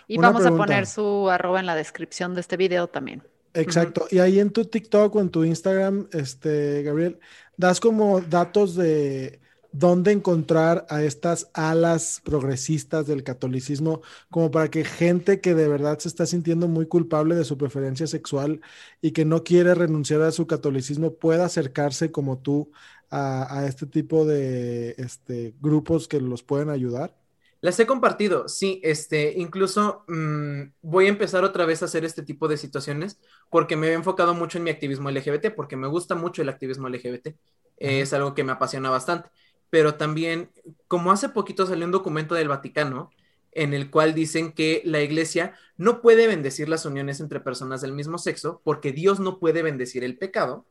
Y 0.08 0.18
vamos 0.18 0.46
a 0.46 0.52
poner 0.52 0.88
su 0.88 1.30
arroba 1.30 1.60
en 1.60 1.68
la 1.68 1.76
descripción 1.76 2.34
de 2.34 2.42
este 2.42 2.58
video 2.58 2.88
también. 2.88 3.24
Exacto. 3.54 4.08
Y 4.10 4.20
ahí 4.20 4.40
en 4.40 4.50
tu 4.50 4.66
TikTok 4.66 5.16
o 5.16 5.22
en 5.22 5.30
tu 5.30 5.44
Instagram, 5.44 6.08
este, 6.12 6.82
Gabriel, 6.82 7.20
das 7.56 7.80
como 7.80 8.20
datos 8.20 8.76
de 8.76 9.40
dónde 9.74 10.12
encontrar 10.12 10.86
a 10.90 11.04
estas 11.04 11.50
alas 11.54 12.22
progresistas 12.24 13.08
del 13.08 13.24
catolicismo, 13.24 14.02
como 14.30 14.52
para 14.52 14.70
que 14.70 14.86
gente 14.86 15.42
que 15.42 15.56
de 15.56 15.68
verdad 15.68 16.00
se 16.00 16.08
está 16.08 16.26
sintiendo 16.26 16.68
muy 16.68 16.86
culpable 16.86 17.36
de 17.36 17.44
su 17.44 17.58
preferencia 17.58 18.08
sexual 18.08 18.62
y 19.02 19.12
que 19.12 19.26
no 19.26 19.44
quiere 19.44 19.76
renunciar 19.76 20.22
a 20.22 20.32
su 20.32 20.48
catolicismo 20.48 21.16
pueda 21.16 21.46
acercarse 21.46 22.12
como 22.12 22.38
tú 22.38 22.72
a, 23.10 23.66
este 23.68 23.86
tipo 23.86 24.26
de 24.26 24.96
este, 24.98 25.54
grupos 25.60 26.08
que 26.08 26.20
los 26.20 26.42
pueden 26.44 26.70
ayudar? 26.70 27.16
Las 27.62 27.80
he 27.80 27.86
compartido, 27.86 28.50
sí, 28.50 28.82
este, 28.84 29.34
incluso 29.38 30.04
mm, 30.08 30.64
voy 30.82 31.06
a 31.06 31.10
empezar 31.10 31.44
otra 31.44 31.66
vez 31.66 31.82
a 31.82 31.86
hacer 31.86 32.04
este 32.04 32.24
tipo 32.24 32.48
de 32.48 32.58
situaciones 32.58 33.20
porque 33.50 33.78
me 33.78 33.88
he 33.88 33.94
enfocado 33.94 34.34
mucho 34.34 34.58
en 34.58 34.66
mi 34.66 34.70
activismo 34.70 35.10
LGBT, 35.10 35.52
porque 35.56 35.78
me 35.78 35.88
gusta 35.88 36.16
mucho 36.16 36.42
el 36.42 36.50
activismo 36.50 36.90
LGBT, 36.90 37.36
es 37.78 38.14
algo 38.14 38.34
que 38.34 38.44
me 38.44 38.52
apasiona 38.52 38.90
bastante, 38.90 39.30
pero 39.74 39.96
también, 39.96 40.52
como 40.88 41.12
hace 41.12 41.30
poquito 41.30 41.66
salió 41.66 41.84
un 41.88 41.92
documento 41.92 42.36
del 42.36 42.48
Vaticano 42.48 43.10
en 43.54 43.74
el 43.74 43.90
cual 43.90 44.14
dicen 44.14 44.52
que 44.52 44.84
la 44.86 45.02
iglesia 45.02 45.56
no 45.78 46.00
puede 46.00 46.28
bendecir 46.28 46.70
las 46.70 46.86
uniones 46.86 47.20
entre 47.20 47.40
personas 47.40 47.82
del 47.82 47.92
mismo 47.92 48.20
sexo 48.20 48.62
porque 48.64 48.92
Dios 48.92 49.20
no 49.20 49.40
puede 49.40 49.64
bendecir 49.64 50.04
el 50.04 50.16
pecado, 50.20 50.68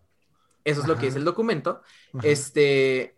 eso 0.62 0.82
es 0.82 0.86
lo 0.86 0.98
que 0.98 1.08
es 1.08 1.16
el 1.16 1.24
documento, 1.24 1.82
este 2.22 3.16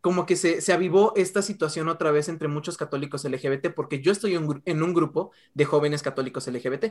como 0.00 0.26
que 0.26 0.34
se, 0.34 0.72
avivó 0.72 1.12
esta 1.14 1.42
situación 1.42 1.88
otra 1.88 2.10
vez 2.10 2.28
entre 2.28 2.48
muchos 2.48 2.76
católicos 2.76 3.24
LGBT, 3.24 3.72
porque 3.72 4.00
yo 4.00 4.10
estoy 4.10 4.34
en, 4.34 4.82
un 4.82 4.94
grupo 4.94 5.30
de 5.54 5.64
jóvenes 5.64 6.02
católicos 6.02 6.48
LGBT. 6.48 6.86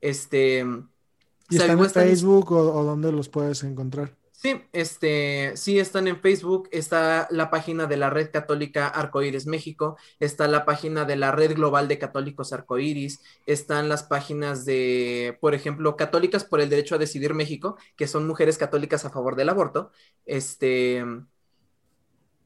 Este. 0.00 0.66
¿Y 1.50 1.56
están 1.56 1.78
en 1.78 1.88
Facebook 1.88 2.50
o, 2.50 2.82
dónde 2.82 3.12
los 3.12 3.28
puedes 3.28 3.62
encontrar? 3.62 4.16
Sí, 4.40 4.58
este, 4.72 5.52
sí 5.54 5.78
están 5.78 6.08
en 6.08 6.18
Facebook, 6.18 6.70
está 6.72 7.28
la 7.30 7.50
página 7.50 7.84
de 7.84 7.98
la 7.98 8.08
Red 8.08 8.30
Católica 8.30 8.88
Arcoíris 8.88 9.46
México, 9.46 9.98
está 10.18 10.48
la 10.48 10.64
página 10.64 11.04
de 11.04 11.16
la 11.16 11.30
Red 11.30 11.56
Global 11.56 11.88
de 11.88 11.98
Católicos 11.98 12.54
Arcoíris, 12.54 13.20
están 13.44 13.90
las 13.90 14.02
páginas 14.02 14.64
de, 14.64 15.36
por 15.42 15.54
ejemplo, 15.54 15.94
Católicas 15.94 16.44
por 16.44 16.62
el 16.62 16.70
Derecho 16.70 16.94
a 16.94 16.98
Decidir 16.98 17.34
México, 17.34 17.76
que 17.96 18.06
son 18.06 18.26
mujeres 18.26 18.56
católicas 18.56 19.04
a 19.04 19.10
favor 19.10 19.36
del 19.36 19.50
aborto. 19.50 19.92
Este, 20.24 21.04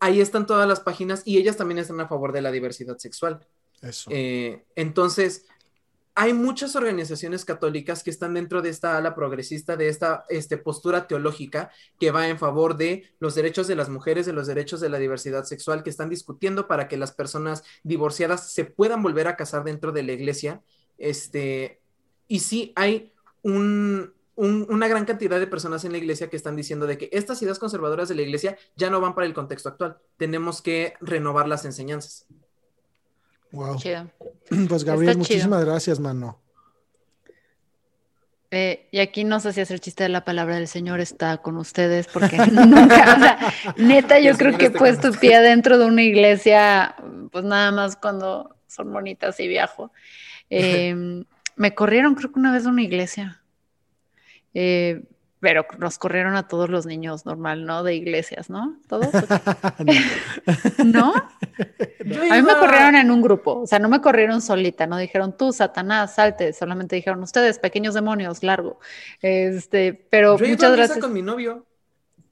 ahí 0.01 0.21
están 0.21 0.49
todas 0.49 0.67
las 0.67 0.81
páginas 0.81 1.23
y 1.25 1.39
ellas 1.39 1.57
también 1.57 1.79
están 1.79 2.01
a 2.01 2.09
favor 2.09 2.33
de 2.33 2.43
la 2.43 2.51
diversidad 2.51 2.99
sexual. 2.99 3.47
Eso. 3.83 4.11
Eh, 4.13 4.65
entonces, 4.75 5.47
hay 6.17 6.33
muchas 6.33 6.77
organizaciones 6.77 7.45
católicas 7.45 8.05
que 8.05 8.11
están 8.11 8.35
dentro 8.35 8.63
de 8.63 8.71
esta 8.71 8.97
ala 8.97 9.15
progresista, 9.17 9.77
de 9.77 9.89
esta 9.89 10.25
este, 10.29 10.57
postura 10.57 11.09
teológica 11.09 11.71
que 11.99 12.13
va 12.13 12.29
en 12.29 12.39
favor 12.39 12.77
de 12.77 13.15
los 13.19 13.35
derechos 13.35 13.67
de 13.67 13.75
las 13.75 13.89
mujeres, 13.89 14.25
de 14.25 14.33
los 14.33 14.47
derechos 14.47 14.81
de 14.81 14.89
la 14.89 14.99
diversidad 14.99 15.45
sexual, 15.45 15.83
que 15.83 15.91
están 15.91 16.11
discutiendo 16.11 16.69
para 16.69 16.87
que 16.87 16.97
las 16.97 17.13
personas 17.13 17.65
divorciadas 17.83 18.53
se 18.53 18.65
puedan 18.65 19.03
volver 19.03 19.27
a 19.27 19.37
casar 19.37 19.65
dentro 19.65 19.91
de 19.91 20.05
la 20.05 20.13
iglesia. 20.13 20.63
Este, 20.99 21.81
y 22.29 22.39
sí 22.41 22.73
hay 22.77 23.13
un, 23.43 24.15
una 24.37 24.87
gran 24.87 25.07
cantidad 25.07 25.41
de 25.41 25.49
personas 25.49 25.85
en 25.85 25.93
la 25.93 25.99
iglesia 25.99 26.31
que 26.31 26.37
están 26.37 26.55
diciendo 26.55 26.87
de 26.87 26.97
que 26.97 27.09
estas 27.13 27.43
ideas 27.43 27.59
conservadoras 27.59 28.09
de 28.09 28.15
la 28.15 28.23
iglesia 28.23 28.57
ya 28.77 28.89
no 28.89 29.01
van 29.01 29.17
para 29.17 29.27
el 29.27 29.35
contexto 29.35 29.69
actual. 29.69 29.99
Tenemos 30.17 30.63
que 30.63 30.95
renovar 31.01 31.49
las 31.49 31.65
enseñanzas. 31.65 32.29
Wow. 33.55 33.79
Pues 34.69 34.85
Gabriel, 34.85 35.17
muchísimas 35.17 35.65
gracias, 35.65 35.99
mano. 35.99 36.39
Eh, 38.51 38.89
y 38.93 39.01
aquí 39.01 39.25
no 39.25 39.41
sé 39.41 39.53
si 39.53 39.61
hacer 39.61 39.81
chiste 39.81 40.05
de 40.05 40.11
la 40.11 40.25
palabra 40.25 40.57
del 40.57 40.69
Señor 40.69 41.01
está 41.01 41.39
con 41.39 41.57
ustedes, 41.57 42.07
porque 42.07 42.37
nunca, 42.53 43.17
o 43.17 43.19
sea, 43.19 43.39
neta, 43.77 44.21
yo 44.21 44.37
creo 44.37 44.57
que 44.57 44.67
he 44.67 44.71
puesto 44.71 45.13
pie 45.13 45.41
dentro 45.41 45.79
de 45.79 45.87
una 45.87 46.03
iglesia, 46.03 46.95
pues 47.33 47.45
nada 47.45 47.73
más 47.73 47.97
cuando 47.97 48.55
son 48.69 48.93
bonitas 48.93 49.41
y 49.41 49.49
viajo. 49.49 49.91
Em, 50.51 51.25
me 51.57 51.75
corrieron, 51.75 52.15
creo 52.15 52.31
que 52.31 52.39
una 52.39 52.53
vez 52.53 52.65
de 52.65 52.69
una 52.69 52.83
iglesia. 52.83 53.43
Eh, 54.53 55.03
pero 55.45 55.67
nos 55.77 55.99
corrieron 55.99 56.37
a 56.37 56.49
todos 56.49 56.71
los 56.71 56.87
niños 56.87 57.27
normal, 57.27 57.67
¿no? 57.67 57.83
De 57.83 57.95
iglesias, 57.95 58.49
¿no? 58.49 58.79
¿Todos? 58.89 59.11
¿No? 60.87 61.13
A 62.31 62.35
mí 62.37 62.43
me 62.43 62.57
corrieron 62.59 62.95
en 62.95 63.11
un 63.11 63.21
grupo, 63.21 63.61
o 63.61 63.67
sea, 63.67 63.79
no 63.79 63.91
me 63.91 64.01
corrieron 64.01 64.41
solita, 64.41 64.87
no 64.87 64.97
dijeron 64.97 65.37
tú, 65.37 65.53
Satanás, 65.53 66.15
salte, 66.15 66.55
solamente 66.55 66.97
dijeron 66.97 67.23
ustedes, 67.23 67.59
pequeños 67.59 67.93
demonios, 67.93 68.43
largo. 68.43 68.79
Este, 69.21 69.93
pero 70.09 70.39
Yo 70.39 70.49
muchas 70.49 70.73
gracias. 70.75 70.99
con 70.99 71.13
mi 71.13 71.21
novio. 71.21 71.67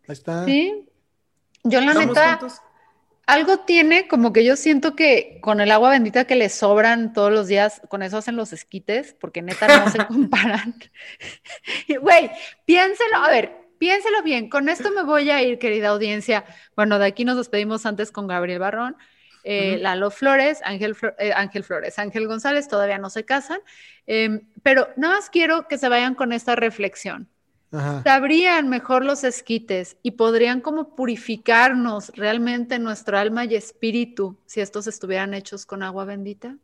Ahí 0.09 0.13
está. 0.15 0.47
Sí. 0.47 0.89
Yo 1.65 1.83
la 1.83 1.93
neta, 1.93 2.39
algo 3.33 3.61
tiene 3.61 4.09
como 4.09 4.33
que 4.35 4.45
yo 4.45 4.57
siento 4.57 4.95
que 4.95 5.39
con 5.41 5.63
el 5.63 5.71
agua 5.71 5.89
bendita 5.89 6.27
que 6.27 6.37
le 6.37 6.51
sobran 6.51 7.15
todos 7.15 7.33
los 7.33 7.49
días, 7.49 7.81
con 7.89 8.03
eso 8.03 8.19
hacen 8.19 8.37
los 8.37 8.53
esquites, 8.53 9.17
porque 9.19 9.41
neta 9.41 9.85
no 9.85 9.91
se 9.91 9.99
comparan. 10.07 10.75
Güey, 12.01 12.31
piénselo, 12.67 13.17
a 13.17 13.31
ver, 13.31 13.53
piénselo 13.79 14.23
bien, 14.23 14.51
con 14.51 14.69
esto 14.69 14.91
me 14.91 15.03
voy 15.03 15.31
a 15.31 15.43
ir, 15.43 15.59
querida 15.59 15.89
audiencia. 15.89 16.45
Bueno, 16.77 16.99
de 16.99 17.07
aquí 17.07 17.25
nos 17.25 17.39
despedimos 17.39 17.87
antes 17.87 18.13
con 18.13 18.27
Gabriel 18.27 18.59
Barrón. 18.59 18.97
Eh, 19.45 19.79
Lalo 19.81 20.11
Flores, 20.11 20.61
Ángel, 20.63 20.95
eh, 21.19 21.33
Ángel, 21.35 21.65
Flores, 21.65 21.99
Ángel 21.99 22.29
González, 22.29 22.69
todavía 22.69 22.99
no 22.99 23.11
se 23.11 23.25
casan, 23.25 23.59
em, 24.07 24.43
pero 24.63 24.89
nada 24.97 25.17
más 25.17 25.31
quiero 25.31 25.67
que 25.67 25.79
se 25.79 25.89
vayan 25.89 26.15
con 26.15 26.33
esta 26.33 26.55
reflexión. 26.55 27.29
Sabrían 28.05 28.69
mejor 28.69 29.05
los 29.05 29.25
esquites 29.25 29.97
y 30.03 30.13
podrían 30.13 30.61
como 30.61 30.95
purificarnos 30.95 32.11
realmente 32.15 32.79
nuestro 32.79 33.17
alma 33.19 33.47
y 33.47 33.55
espíritu 33.55 34.37
si 34.45 34.61
estos 34.61 34.87
estuvieran 34.87 35.33
hechos 35.33 35.65
con 35.65 35.83
agua 35.83 36.05
bendita. 36.05 36.57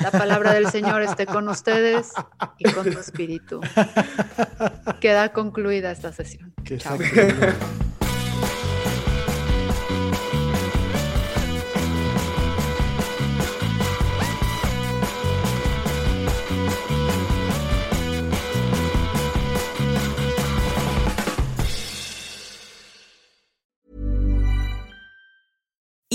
La 0.00 0.10
palabra 0.10 0.52
del 0.52 0.68
Señor 0.68 1.02
esté 1.02 1.26
con 1.26 1.48
ustedes 1.48 2.12
y 2.58 2.70
con 2.72 2.90
tu 2.90 2.98
espíritu. 2.98 3.60
Queda 5.00 5.32
concluida 5.32 5.92
esta 5.92 6.12
sesión. 6.12 6.52
Chao. 6.78 6.98